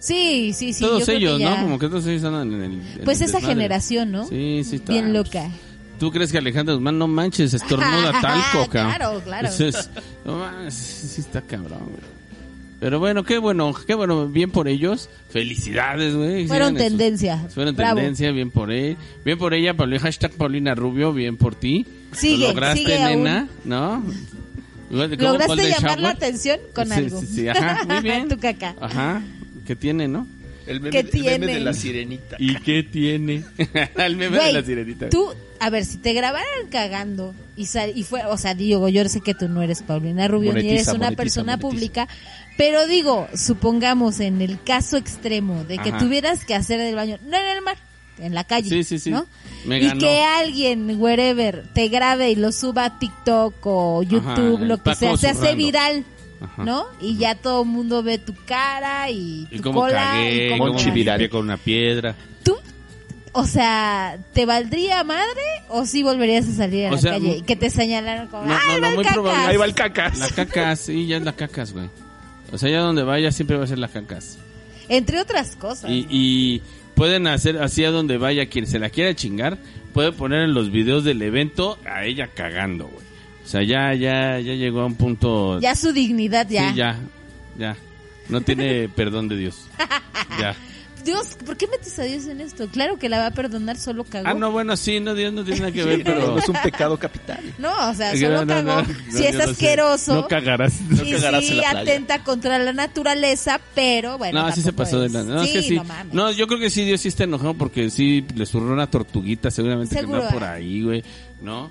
[0.00, 0.82] Sí, sí, sí.
[0.82, 1.62] Todos yo creo que ellos, ya- ¿no?
[1.62, 2.72] Como que todos ellos andan en el.
[2.72, 3.54] en Pues el esa desmadre.
[3.54, 4.26] generación, ¿no?
[4.26, 4.92] Sí, sí, está.
[4.94, 5.48] Bien loca.
[6.00, 8.94] ¿Tú crees que Alejandro Guzmán no manches, estornuda talco, cabrón?
[8.96, 9.48] Claro, claro.
[9.48, 9.90] Entonces,
[10.24, 12.21] no mames, sí, sí está cabrón, güey.
[12.82, 15.08] Pero bueno, qué bueno, qué bueno, bien por ellos.
[15.30, 16.48] Felicidades, güey.
[16.48, 17.38] Fueron sus- tendencia.
[17.54, 17.94] Fueron Bravo.
[17.94, 18.96] tendencia, bien por él.
[19.24, 21.86] Bien por ella, Paulina, hashtag Paulina Rubio, bien por ti.
[22.10, 23.22] Sigue, Lo lograste, sigue aún.
[23.22, 24.02] nena, ¿no?
[24.90, 27.20] De ¿Lograste llamar la atención con Sí, algo?
[27.20, 28.28] Sí, sí, ajá, muy bien.
[28.28, 28.74] tu caca.
[28.80, 29.22] Ajá,
[29.64, 30.26] que tiene, ¿no?
[30.66, 32.36] El meme, ¿Qué el meme de la sirenita.
[32.40, 33.44] ¿Y qué tiene?
[33.96, 35.08] el meme de Güey, la sirenita.
[35.08, 35.28] Tú,
[35.60, 39.20] a ver, si te grabaran cagando y, sal- y fue, o sea, digo, yo sé
[39.20, 41.68] que tú no eres Paulina Rubio ni eres una monetiza, persona monetiza.
[41.68, 42.08] pública,
[42.56, 45.98] pero digo, supongamos en el caso extremo de que Ajá.
[45.98, 47.76] tuvieras que hacer el baño, no en el mar,
[48.18, 49.10] en la calle, Sí, sí, sí.
[49.10, 49.26] ¿no?
[49.64, 50.00] Me y ganó.
[50.00, 55.16] que alguien, wherever, te grabe y lo suba a TikTok o YouTube, lo que sea,
[55.16, 56.04] se hace viral.
[56.40, 56.64] Ajá.
[56.64, 56.86] ¿No?
[57.00, 60.50] Y ya todo el mundo ve tu cara y Y tu cómo cola cagué, y
[60.58, 62.16] cómo me con una piedra.
[62.42, 62.56] ¿Tú,
[63.30, 67.36] o sea, ¿te valdría madre o sí volverías a salir a O la sea, calle
[67.36, 69.14] y que te señalaran como, No, ¡ay, no, no, va el muy cacas"?
[69.14, 69.46] probable.
[69.52, 70.18] Ahí va el cacas.
[70.18, 71.88] La cacas, sí, ya es la cacas, güey.
[72.52, 74.38] O sea, ya donde vaya siempre va a ser la cacas.
[74.88, 75.90] Entre otras cosas.
[75.90, 76.62] Y, y
[76.94, 79.58] pueden hacer así a donde vaya quien se la quiera chingar,
[79.92, 83.04] puede poner en los videos del evento a ella cagando, güey.
[83.44, 85.58] O sea, ya, ya, ya llegó a un punto.
[85.60, 86.70] Ya su dignidad, ya.
[86.70, 86.98] Sí, ya,
[87.58, 87.76] ya.
[88.28, 89.66] No tiene perdón de Dios.
[90.38, 90.54] Ya.
[91.04, 92.68] Dios, ¿por qué metes a Dios en esto?
[92.68, 94.28] Claro que la va a perdonar, solo cagó.
[94.28, 96.38] Ah, no, bueno, sí, no, Dios no tiene nada que ver, pero.
[96.38, 97.40] Es un pecado capital.
[97.58, 98.82] No, o sea, Es solo no, no, cagó.
[98.82, 100.14] no, si yo es no asqueroso.
[100.14, 100.80] No cagarás.
[100.82, 101.80] No y cagarás sí en la playa.
[101.80, 104.42] atenta contra la naturaleza, pero bueno.
[104.46, 105.22] No, sí se pasó de es- la...
[105.24, 105.76] No, es sí, que sí.
[105.76, 106.14] no mames.
[106.14, 109.50] No, yo creo que sí, Dios sí está enojado porque sí le surró una tortuguita
[109.50, 110.50] seguramente Seguro, que anda por ¿eh?
[110.50, 111.04] ahí, güey.
[111.40, 111.70] ¿No?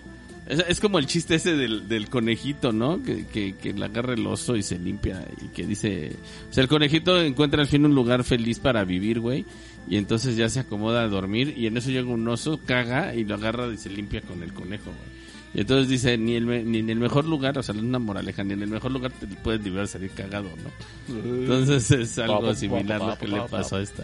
[0.51, 3.01] Es, es como el chiste ese del, del conejito, ¿no?
[3.01, 6.17] Que, que, que le agarra el oso y se limpia y que dice...
[6.49, 9.45] O sea, el conejito encuentra al fin un lugar feliz para vivir, güey.
[9.89, 13.23] Y entonces ya se acomoda a dormir y en eso llega un oso, caga y
[13.23, 15.10] lo agarra y se limpia con el conejo, güey.
[15.53, 17.85] Y entonces dice, ni, el, me- ni en el mejor lugar, o sea, no es
[17.85, 21.13] una moraleja, ni en el mejor lugar te puedes librar salir cagado, ¿no?
[21.13, 24.03] Entonces es algo similar lo que le pasó a esta,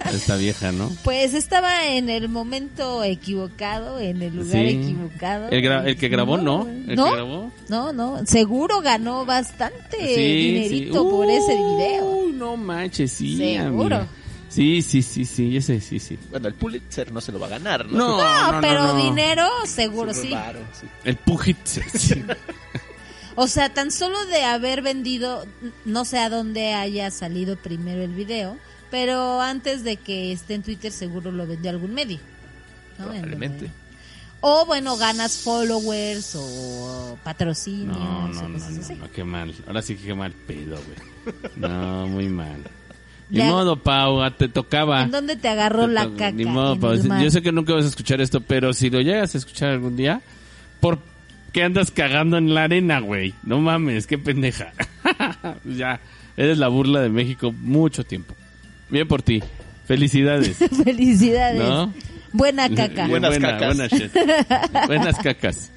[0.00, 0.90] a esta vieja, ¿no?
[1.04, 4.68] Pues estaba en el momento equivocado, en el lugar Sí.
[4.68, 5.48] equivocado.
[5.50, 6.64] El, gra- el que grabó, no.
[6.64, 6.76] güey.
[6.88, 7.04] El ¿No?
[7.04, 7.52] que grabó.
[7.68, 11.10] No, no, seguro ganó bastante Sí, dinerito sí.
[11.10, 12.28] por ese Uy, video.
[12.32, 13.96] no manches, sí, Seguro.
[13.96, 14.08] amiga.
[14.48, 16.18] Sí, sí, sí, sí, ese sí, sí.
[16.30, 17.98] Bueno, el Pulitzer no se lo va a ganar, ¿no?
[17.98, 19.02] No, No, no, pero no, no.
[19.04, 20.34] dinero seguro sí.
[21.04, 22.24] El Pujitzer, sí.
[23.40, 25.46] O sea, tan solo de haber vendido,
[25.84, 28.56] no sé a dónde haya salido primero el video,
[28.90, 32.18] pero antes de que esté en Twitter seguro lo vendió algún medio.
[32.96, 33.70] Probablemente.
[34.40, 37.96] O bueno, ganas followers o patrocinios.
[37.96, 38.94] No, o no, no, no, así.
[38.96, 39.54] no, qué mal.
[39.68, 41.36] Ahora sí que qué mal pedo, güey.
[41.54, 42.64] No, muy mal.
[43.30, 45.02] Ni Ya- modo, Pau, ah, te tocaba.
[45.02, 46.30] ¿En dónde te agarró Te la caca?
[46.32, 46.94] Ni modo, Pau.
[47.20, 49.96] Yo sé que nunca vas a escuchar esto, pero si lo llegas a escuchar algún
[49.96, 50.22] día,
[50.80, 50.98] ¿por
[51.52, 53.34] qué andas cagando en la arena, güey?
[53.42, 54.72] No mames, qué pendeja.
[55.64, 56.00] ya,
[56.36, 58.34] eres la burla de México mucho tiempo.
[58.88, 59.42] Bien por ti.
[59.86, 60.56] Felicidades.
[60.84, 61.58] Felicidades.
[61.60, 61.92] ¿No?
[62.32, 63.06] Buena caca.
[63.08, 63.76] Buenas Buena, cacas.
[63.76, 64.12] buena shit.
[64.86, 65.72] Buenas cacas.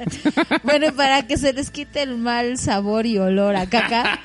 [0.64, 4.20] bueno, y para que se les quite el mal sabor y olor a caca,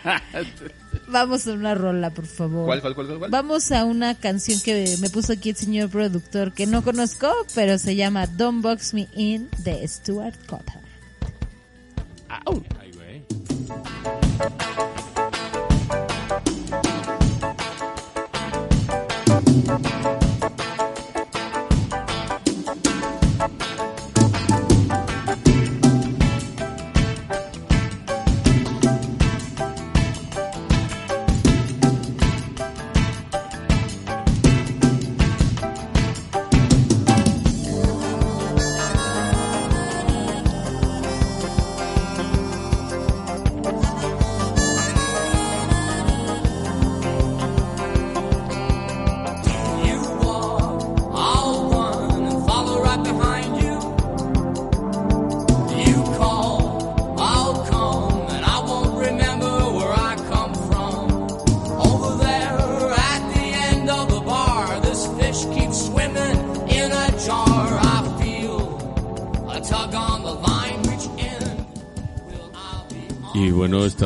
[1.08, 2.66] vamos a una rola, por favor.
[2.66, 3.18] ¿Cuál, cuál, cuál, cuál?
[3.18, 3.30] cuál?
[3.30, 7.78] Vamos a una canción que me puso aquí el señor productor que no conozco, pero
[7.78, 10.86] se llama Don't Box Me In de Stuart Copeland.
[12.28, 12.42] Ay,
[12.92, 13.24] güey.
[19.66, 19.95] You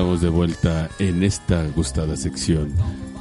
[0.01, 2.73] estamos de vuelta en esta gustada sección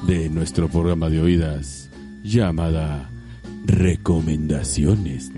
[0.03, 1.89] de nuestro programa de oídas
[2.23, 3.09] llamada
[3.65, 5.29] Recomendaciones.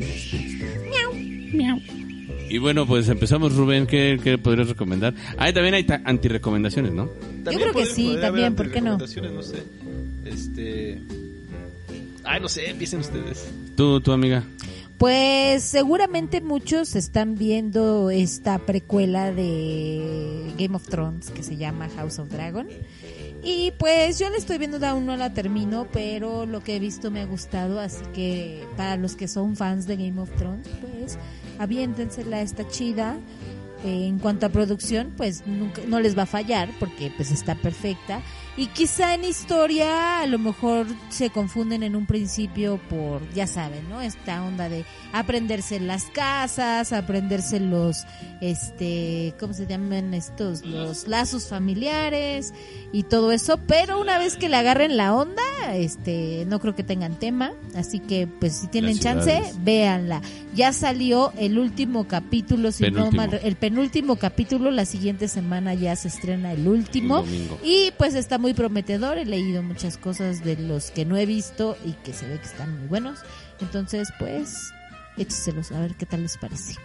[2.48, 3.88] Y bueno, pues empezamos, Rubén.
[3.88, 5.16] ¿Qué, qué podrías recomendar?
[5.36, 7.10] Ah, también hay antirecomendaciones, ¿no?
[7.44, 9.00] creo que sí, también, ¿por qué no?
[9.00, 9.08] no
[9.42, 9.64] sé.
[10.24, 11.02] Este.
[12.24, 13.52] Ay, no sé, empiecen ustedes.
[13.76, 14.44] ¿Tú, tu amiga?
[15.02, 22.20] Pues seguramente muchos están viendo esta precuela de Game of Thrones que se llama House
[22.20, 22.68] of Dragon.
[23.42, 27.10] Y pues yo la estoy viendo, aún no la termino, pero lo que he visto
[27.10, 31.18] me ha gustado, así que para los que son fans de Game of Thrones, pues
[31.58, 33.18] aviéntensela, está chida.
[33.84, 37.56] Eh, en cuanto a producción, pues nunca, no les va a fallar porque pues está
[37.56, 38.22] perfecta.
[38.58, 43.88] Y quizá en historia a lo mejor se confunden en un principio por, ya saben,
[43.90, 44.02] ¿no?
[44.02, 44.84] Esta onda de
[45.14, 48.06] aprenderse las casas, aprenderse los,
[48.42, 50.66] este, ¿cómo se llaman estos?
[50.66, 52.54] Los lazos familiares
[52.92, 53.58] y todo eso.
[53.68, 55.42] Pero una vez que le agarren la onda,
[55.74, 57.54] este, no creo que tengan tema.
[57.74, 60.22] Así que, pues, si tienen chance, véanla.
[60.54, 65.96] Ya salió el último capítulo, si no mal, el penúltimo capítulo, la siguiente semana ya
[65.96, 67.20] se estrena el último.
[67.22, 67.50] El.
[67.64, 71.78] Y pues está muy prometedor, he leído muchas cosas de los que no he visto
[71.86, 73.20] y que se ve que están muy buenos.
[73.62, 74.74] Entonces, pues,
[75.18, 76.76] écheselos a ver qué tal les parece.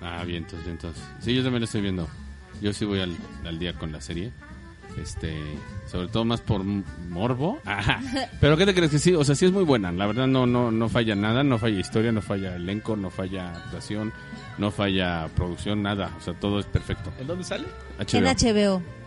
[0.00, 1.02] Ah, bien, entonces, bien, entonces.
[1.20, 2.08] Sí, yo también lo estoy viendo.
[2.60, 4.32] Yo sí voy al, al día con la serie.
[5.00, 5.34] Este,
[5.86, 7.60] sobre todo más por morbo.
[7.64, 8.00] Ajá.
[8.40, 9.14] Pero ¿qué te crees que sí?
[9.14, 9.92] O sea, sí es muy buena.
[9.92, 13.52] La verdad no no no falla nada, no falla historia, no falla elenco, no falla
[13.52, 14.12] actuación,
[14.58, 16.10] no falla producción, nada.
[16.18, 17.12] O sea, todo es perfecto.
[17.20, 17.66] ¿En dónde sale?
[17.98, 18.18] HBO.
[18.18, 18.99] En HBO.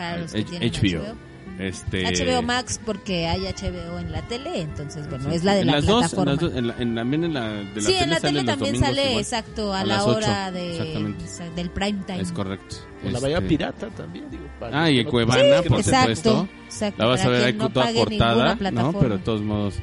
[0.00, 1.02] Para los que H- tienen HBO.
[1.14, 1.30] HBO.
[1.58, 5.66] Este HBO Max porque hay HBO en la tele, entonces bueno, es la de en
[5.66, 6.32] la las dos, en plataforma.
[6.32, 8.44] las dos, en la- en- también en la de la sí, tele en la tele
[8.44, 9.20] también sale igual.
[9.20, 11.14] exacto a, A la las ocho, hora de
[11.54, 12.20] del prime time.
[12.22, 12.76] Es correcto.
[13.06, 14.44] O la vaya Este, pirata también, digo.
[14.58, 16.48] para Ah, y en no- Cuevana, Sí, por exacto, supuesto.
[16.64, 18.92] exacto, La vas a ver ahí no toda cortada, ¿no?
[18.98, 19.74] Pero de todos modos.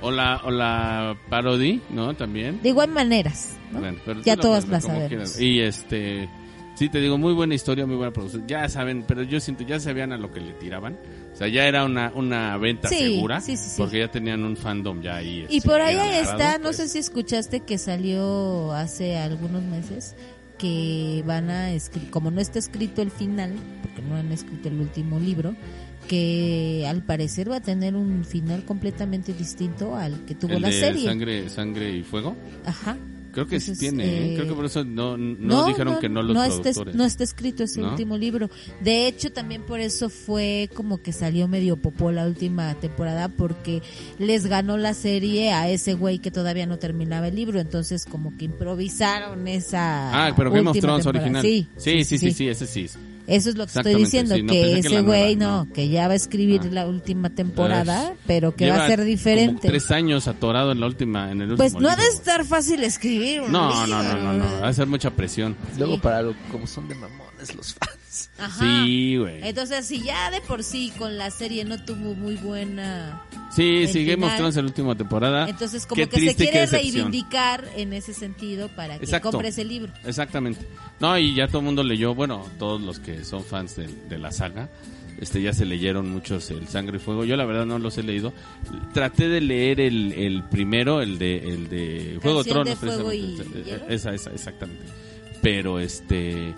[0.00, 2.14] O la, o la parody, ¿no?
[2.14, 2.60] También.
[2.62, 3.78] De igual maneras, ¿no?
[3.78, 5.08] Bueno, pero ya todas las sabemos.
[5.08, 5.40] quieras.
[5.40, 6.28] Y este.
[6.74, 8.46] Sí, te digo, muy buena historia, muy buena producción.
[8.48, 10.96] Ya saben, pero yo siento, ya sabían a lo que le tiraban.
[11.32, 13.40] O sea, ya era una, una venta Sí, segura.
[13.40, 13.74] sí, sí, sí.
[13.78, 15.46] Porque ya tenían un fandom ya ahí.
[15.50, 16.76] Y este, por ahí está, no pues.
[16.78, 20.16] sé si escuchaste que salió hace algunos meses
[20.58, 23.52] que van a escribir, como no está escrito el final,
[23.82, 25.54] porque no han escrito el último libro,
[26.08, 30.68] que al parecer va a tener un final completamente distinto al que tuvo El la
[30.68, 31.04] de serie.
[31.06, 32.36] Sangre, sangre y fuego.
[32.64, 32.96] Ajá.
[33.32, 34.04] Creo que sí tiene.
[34.04, 34.34] ¿eh?
[34.36, 36.94] Creo que por eso no, no, dijeron que no los está, productores.
[36.94, 37.90] no está escrito ese ¿No?
[37.90, 38.50] último libro.
[38.80, 43.82] De hecho, también por eso fue como que salió medio popó la última temporada porque
[44.18, 47.58] les ganó la serie a ese güey que todavía no terminaba el libro.
[47.60, 50.26] Entonces, como que improvisaron esa.
[50.28, 51.24] Ah, pero Game of última Thrones temporada.
[51.40, 51.42] original.
[51.42, 52.86] Sí Sí, sí, sí, sí, ese sí.
[53.26, 55.72] Eso es lo que estoy diciendo, sí, no, que ese güey no, no.
[55.72, 56.68] que ya va a escribir Ah.
[56.70, 59.68] la última temporada, pero que va a ser como diferente.
[59.68, 62.82] tres años atorado en la última, en el último Pues no ha de estar fácil
[62.82, 63.86] escribir un No, libro.
[63.86, 65.56] no, no, no, no, va a ser mucha presión.
[65.78, 66.00] Luego Sí.
[66.00, 67.92] para lo, como son de mamones los fans.
[68.38, 68.84] Ajá.
[68.84, 69.40] Sí, güey.
[69.46, 73.22] Entonces, si ya de por sí con la serie no tuvo muy buena,
[73.54, 74.36] Sí, sí, Game of final.
[74.38, 75.48] Thrones en la última temporada.
[75.48, 79.30] entonces como Qué que se quiere reivindicar en ese sentido para que Exacto.
[79.30, 79.92] compres el libro.
[80.04, 80.66] Exactamente.
[81.00, 84.18] No, y ya todo el mundo leyó, bueno, todos los que son fans de, de
[84.18, 84.70] la saga,
[85.20, 87.24] este ya se leyeron muchos el Sangre y Fuego.
[87.24, 88.32] Yo la verdad no los he leído.
[88.94, 93.12] Traté de leer el, el primero, el de el de Juego Canción de Tronos, Fuego
[93.12, 93.38] y.
[93.88, 94.82] Esa, esa, exactamente.
[95.42, 96.54] Pero este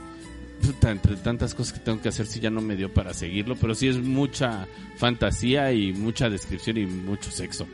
[0.64, 3.56] puta, entre tantas cosas que tengo que hacer sí ya no me dio para seguirlo,
[3.56, 7.66] pero sí es mucha fantasía y mucha descripción y mucho sexo.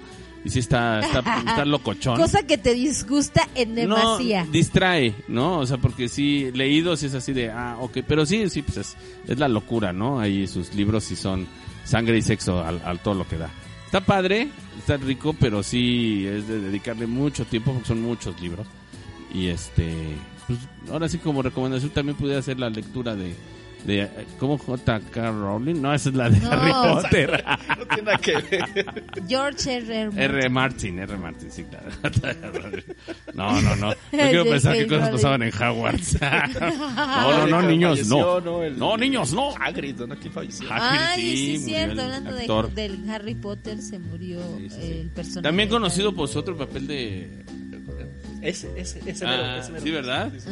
[0.44, 2.16] Y sí está está, está locochón.
[2.16, 4.44] Cosa que te disgusta en demasía.
[4.44, 5.58] No, distrae, ¿no?
[5.58, 8.96] O sea, porque sí, leídos es así de, ah, ok, pero sí, sí, pues es,
[9.28, 10.18] es la locura, ¿no?
[10.18, 11.46] Ahí sus libros sí son
[11.84, 13.50] sangre y sexo al, al todo lo que da.
[13.86, 18.66] Está padre, está rico, pero sí es de dedicarle mucho tiempo porque son muchos libros.
[19.34, 20.14] Y este,
[20.56, 23.34] pues ahora sí como recomendación también pudiera hacer la lectura de,
[23.84, 25.30] de ¿cómo J.K.
[25.30, 25.80] Rowling?
[25.80, 26.50] No, esa es la de No.
[26.50, 27.44] Harry Potter.
[27.78, 29.04] No tiene nada que ver.
[29.28, 30.00] George R.
[30.00, 30.10] R.
[30.10, 30.18] Martin.
[30.18, 30.48] R.
[30.50, 31.16] Martin, R.
[31.18, 31.86] Martin, sí, claro.
[33.34, 33.90] No, no, no.
[34.12, 36.18] No quiero pensar qué cosas pasaban en Hogwarts.
[36.20, 38.40] No, no, no, niños, no.
[38.40, 39.54] No, niños, no.
[39.56, 40.16] Hagrid, ¿no?
[40.18, 40.66] ¿Quién falleció?
[40.70, 42.02] Hagrid, Ay, sí, sí, es cierto.
[42.02, 44.92] Hablando de- del Harry Potter, se murió Sí, sí, sí.
[44.92, 45.42] el personaje.
[45.42, 47.44] También conocido por su otro papel de...
[48.42, 49.84] Ese, ese, ese Ah, mero, ese mero.
[49.84, 50.32] sí, ¿verdad?
[50.32, 50.50] Sí, sí,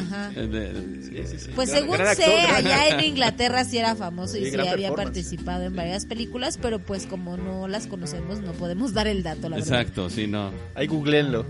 [1.03, 1.51] sí, sí, sí.
[1.55, 4.57] Pues Gran- según gran sé, actor, gran- allá en Inglaterra sí era famoso y Sí,
[4.59, 9.23] había participado en varias películas, pero pues como no las conocemos no podemos dar el
[9.23, 9.81] dato, la verdad.
[9.81, 10.51] Exacto, sí, no.
[10.75, 11.47] Ahí googleenlo.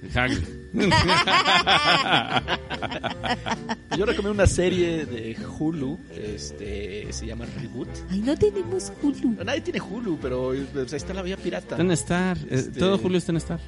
[3.96, 7.88] Yo recomiendo una serie de Hulu, este, se llama Reboot.
[8.10, 9.42] Ay, no tenemos Hulu.
[9.44, 11.70] Nadie tiene Hulu, pero pues, ahí está la vía pirata.
[11.74, 12.36] Está en Star.
[12.38, 13.60] eh, Este- Todo Julio está en Star.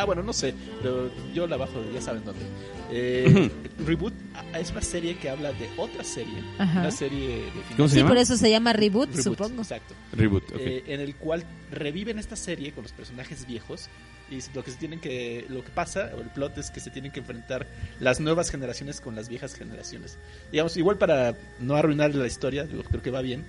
[0.00, 2.42] Ah, bueno, no sé, pero yo la bajo, ya saben dónde.
[2.90, 3.50] Eh,
[3.84, 6.80] Reboot ah, es una serie que habla de otra serie, Ajá.
[6.80, 8.10] una serie de ¿Cómo se Sí, llama?
[8.10, 9.62] por eso se llama Reboot, Reboot, supongo.
[9.62, 9.94] Exacto.
[10.12, 10.58] Reboot, ok.
[10.60, 13.88] Eh, en el cual reviven esta serie con los personajes viejos
[14.30, 16.90] y lo que se tienen que lo que pasa o el plot es que se
[16.90, 17.66] tienen que enfrentar
[18.00, 20.18] las nuevas generaciones con las viejas generaciones
[20.50, 23.44] digamos igual para no arruinar la historia yo creo que va bien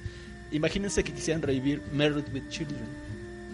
[0.51, 2.85] imagínense que quisieran revivir Married with Children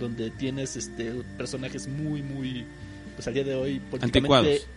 [0.02, 2.66] donde tienes este personajes muy muy
[3.16, 4.68] pues al día de hoy políticamente Anticuados.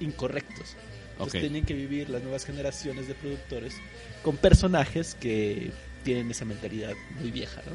[0.00, 0.76] incorrectos
[1.12, 1.40] entonces Ok.
[1.40, 3.74] tienen que vivir las nuevas generaciones de productores
[4.22, 5.70] con personajes que
[6.04, 7.72] tienen esa mentalidad muy vieja, ¿no?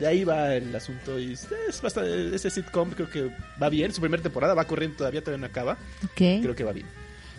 [0.00, 3.30] De ahí va el asunto y es bastante, ese sitcom creo que
[3.62, 6.16] va bien, su primera temporada va corriendo todavía, todavía no acaba, Ok.
[6.42, 6.86] creo que va bien.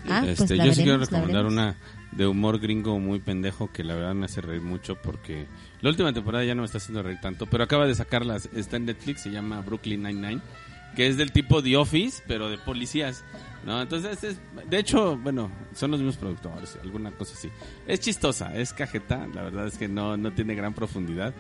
[0.10, 1.54] Ah, pues Este, la yo sí quiero veremos, recomendar veremos.
[1.54, 1.76] una
[2.18, 5.46] de humor gringo muy pendejo que la verdad me hace reír mucho porque
[5.82, 8.78] la última temporada ya no me está haciendo reír tanto, pero acaba de sacarlas, está
[8.78, 10.42] en Netflix, se llama Brooklyn Nine-Nine,
[10.96, 13.24] que es del tipo The Office, pero de policías,
[13.66, 13.82] ¿no?
[13.82, 17.50] Entonces, es, de hecho, bueno, son los mismos productores, alguna cosa así.
[17.88, 21.34] Es chistosa, es cajeta, la verdad es que no, no tiene gran profundidad.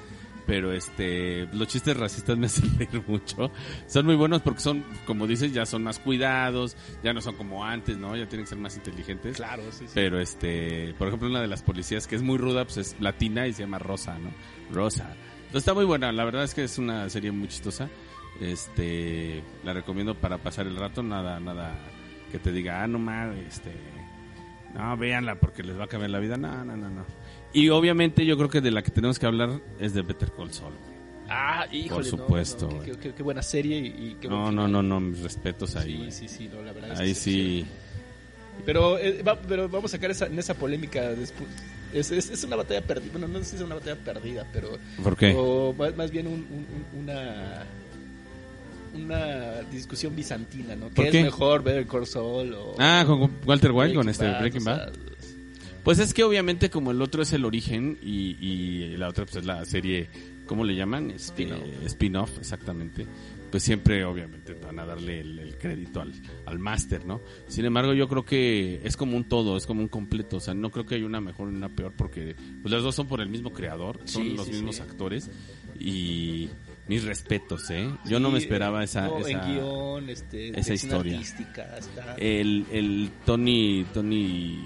[0.47, 3.51] Pero este, los chistes racistas me hacen reír mucho.
[3.87, 7.63] Son muy buenos porque son, como dices, ya son más cuidados, ya no son como
[7.63, 8.15] antes, ¿no?
[8.15, 9.37] Ya tienen que ser más inteligentes.
[9.37, 9.91] Claro, sí, sí.
[9.93, 13.47] Pero este, por ejemplo, una de las policías que es muy ruda, pues es latina
[13.47, 14.31] y se llama Rosa, ¿no?
[14.73, 15.15] Rosa.
[15.51, 17.89] Entonces está muy buena, la verdad es que es una serie muy chistosa.
[18.39, 21.75] Este, la recomiendo para pasar el rato, nada, nada
[22.31, 23.71] que te diga, ah, no mames, este,
[24.73, 26.37] no, véanla porque les va a cambiar la vida.
[26.37, 27.05] No, no, no, no.
[27.53, 30.51] Y obviamente yo creo que de la que tenemos que hablar es de Better Call
[30.53, 30.73] Saul.
[31.29, 34.81] Ah, híjole, Por supuesto, no, qué, qué- qué buena serie y, qué No, no, no,
[34.81, 36.09] no, mis respetos ahí.
[36.11, 37.65] Sí, sí, sí, no, la verdad Ahí sí.
[38.65, 41.47] Pero, eh, va- pero vamos a sacar esa, en esa polémica después.
[41.93, 43.11] Es, es, es una batalla perdida.
[43.11, 44.77] Bueno, no sé si es una batalla perdida, pero.
[45.03, 45.33] ¿Por qué?
[45.37, 46.45] O más, más bien un-
[46.99, 47.63] una.
[48.93, 50.89] Una discusión bizantina, ¿no?
[50.89, 51.19] ¿Por ¿Qué qué?
[51.19, 52.75] es mejor ver Call Saul o.
[52.79, 54.93] Ah, con Walter White, con Breaking este Bad, Breaking o Bad.
[54.93, 55.01] sea,
[55.83, 59.37] Pues es que obviamente como el otro es el origen y, y la otra pues
[59.37, 60.09] es la serie,
[60.45, 61.09] ¿cómo le llaman?
[61.11, 61.85] Este, Spin-off.
[61.85, 63.05] Spin-off, exactamente.
[63.49, 66.13] Pues siempre obviamente van a darle el, el crédito al,
[66.45, 67.19] al máster, ¿no?
[67.49, 70.37] Sin embargo yo creo que es como un todo, es como un completo.
[70.37, 72.95] O sea, no creo que haya una mejor y una peor porque pues las dos
[72.95, 74.81] son por el mismo creador, son Sí, los sí, mismos sí.
[74.83, 75.29] actores
[75.77, 76.47] y
[76.91, 77.89] mis respetos, ¿eh?
[78.05, 79.07] Yo no me esperaba esa...
[79.07, 81.13] no, esa en guion, este, esa dirección historia.
[81.13, 84.59] artística, está- el, el Tony, Tony,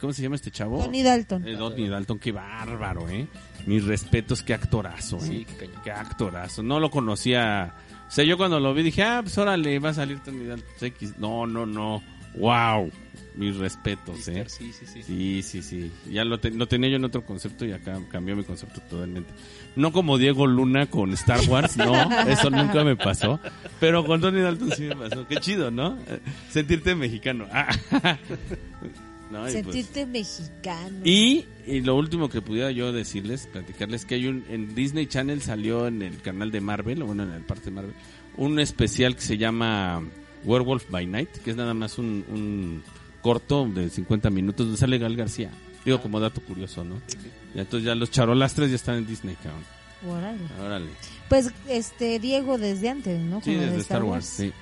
[0.00, 0.82] ¿cómo se llama este chavo?
[0.82, 1.46] Tony Dalton.
[1.46, 3.26] Eh, Tony Dalton, qué bárbaro, ¿eh?
[3.66, 5.20] Mis respetos, qué actorazo, ¿eh?
[5.20, 5.82] Sí, qué cañón.
[5.84, 6.62] Qué actorazo.
[6.62, 7.74] No lo conocía.
[8.08, 10.66] O sea, yo cuando lo vi dije, ah, pues órale, va a salir Tony Dalton
[10.80, 11.18] X.
[11.18, 12.02] No, no, no.
[12.36, 12.90] Wow.
[13.36, 14.44] Mis respetos, ¿eh?
[14.48, 15.02] Sí, sí, sí.
[15.02, 15.92] Sí, sí, sí.
[16.10, 19.30] Ya lo, te- lo tenía yo en otro concepto y acá cambió mi concepto totalmente.
[19.76, 21.92] No como Diego Luna con Star Wars, no,
[22.30, 23.38] eso nunca me pasó.
[23.78, 25.26] Pero con Tony Dalton sí me pasó.
[25.28, 25.98] Qué chido, ¿no?
[26.50, 27.46] Sentirte mexicano.
[27.52, 27.68] Ah.
[29.30, 31.00] No, y pues- Sentirte mexicano.
[31.04, 35.42] y, y lo último que pudiera yo decirles, platicarles, que hay un, en Disney Channel
[35.42, 37.92] salió en el canal de Marvel, o bueno, en el parte de Marvel,
[38.36, 40.00] un especial que se llama
[40.44, 42.82] Werewolf by Night, que es nada más un, un
[43.26, 45.50] corto de 50 minutos donde sale Gal García.
[45.84, 47.02] Digo, como dato curioso, ¿no?
[47.56, 49.64] Y entonces ya los charolastres ya están en Disney, cabrón.
[50.08, 50.38] Órale.
[50.64, 50.86] Órale.
[51.28, 53.42] Pues este Diego desde antes, ¿no?
[53.42, 54.52] Sí, lo de desde Star Wars, sí.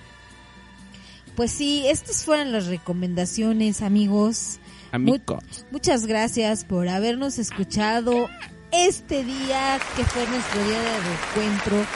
[1.36, 4.60] Pues sí, estas fueron las recomendaciones, amigos.
[4.92, 5.44] Amigos.
[5.70, 8.30] Muchas gracias por habernos escuchado
[8.72, 11.86] este día que fue nuestro día de encuentro.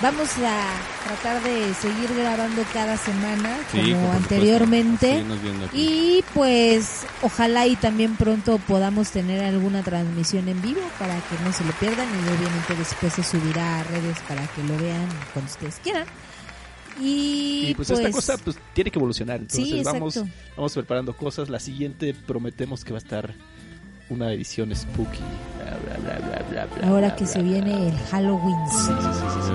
[0.00, 0.64] Vamos a
[1.04, 5.24] tratar de seguir grabando cada semana Sí, como anteriormente.
[5.72, 11.52] Y pues ojalá y también pronto podamos tener alguna transmisión en vivo para que no
[11.52, 15.50] se lo pierdan y obviamente después se subirá a redes para que lo vean cuando
[15.50, 16.06] ustedes quieran.
[17.00, 19.40] Y, Y pues, esta cosa pues tiene que evolucionar.
[19.40, 20.20] Entonces Sí, vamos,
[20.56, 21.48] vamos preparando cosas.
[21.48, 23.34] La siguiente prometemos que va a estar
[24.10, 25.18] una edición spooky.
[25.64, 26.27] Bla, bla, bla,
[26.66, 27.50] bla, bla, ahora bla, que bla, se bla.
[27.52, 28.56] viene el Halloween.
[28.70, 29.08] Sí, sí,
[29.46, 29.52] sí.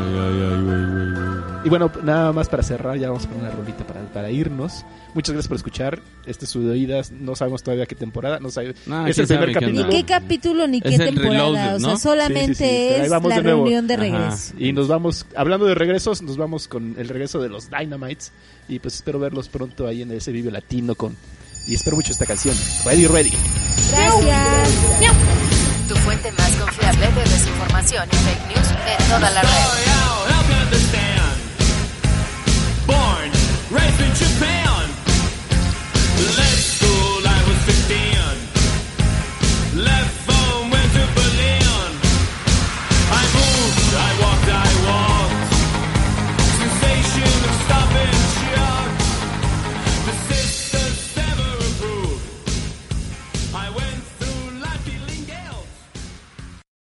[1.65, 4.83] Y bueno, nada más para cerrar, ya vamos a poner una rolita para, para irnos.
[5.13, 6.01] Muchas gracias por escuchar.
[6.25, 7.11] Este es su de oídas.
[7.11, 8.39] No sabemos todavía qué temporada.
[8.41, 9.87] No sabe- No, es el primer capítulo.
[9.87, 11.31] Ni qué capítulo ni Es qué temporada.
[11.31, 11.97] Reloaded, O sea, ¿no?
[11.97, 14.03] solamente Sí, sí, sí, es la de reunión de Ajá.
[14.03, 14.53] regreso.
[14.57, 18.33] Y nos vamos, hablando de regresos, nos vamos con el regreso de los Dynamites.
[18.67, 21.15] Y pues espero verlos pronto ahí en ese video latino con...
[21.65, 22.55] Y espero mucho esta canción.
[22.83, 23.31] Ready, ready.
[23.91, 24.69] Gracias.
[25.87, 29.83] Tu fuente más confiable de desinformación y fake news en toda la red.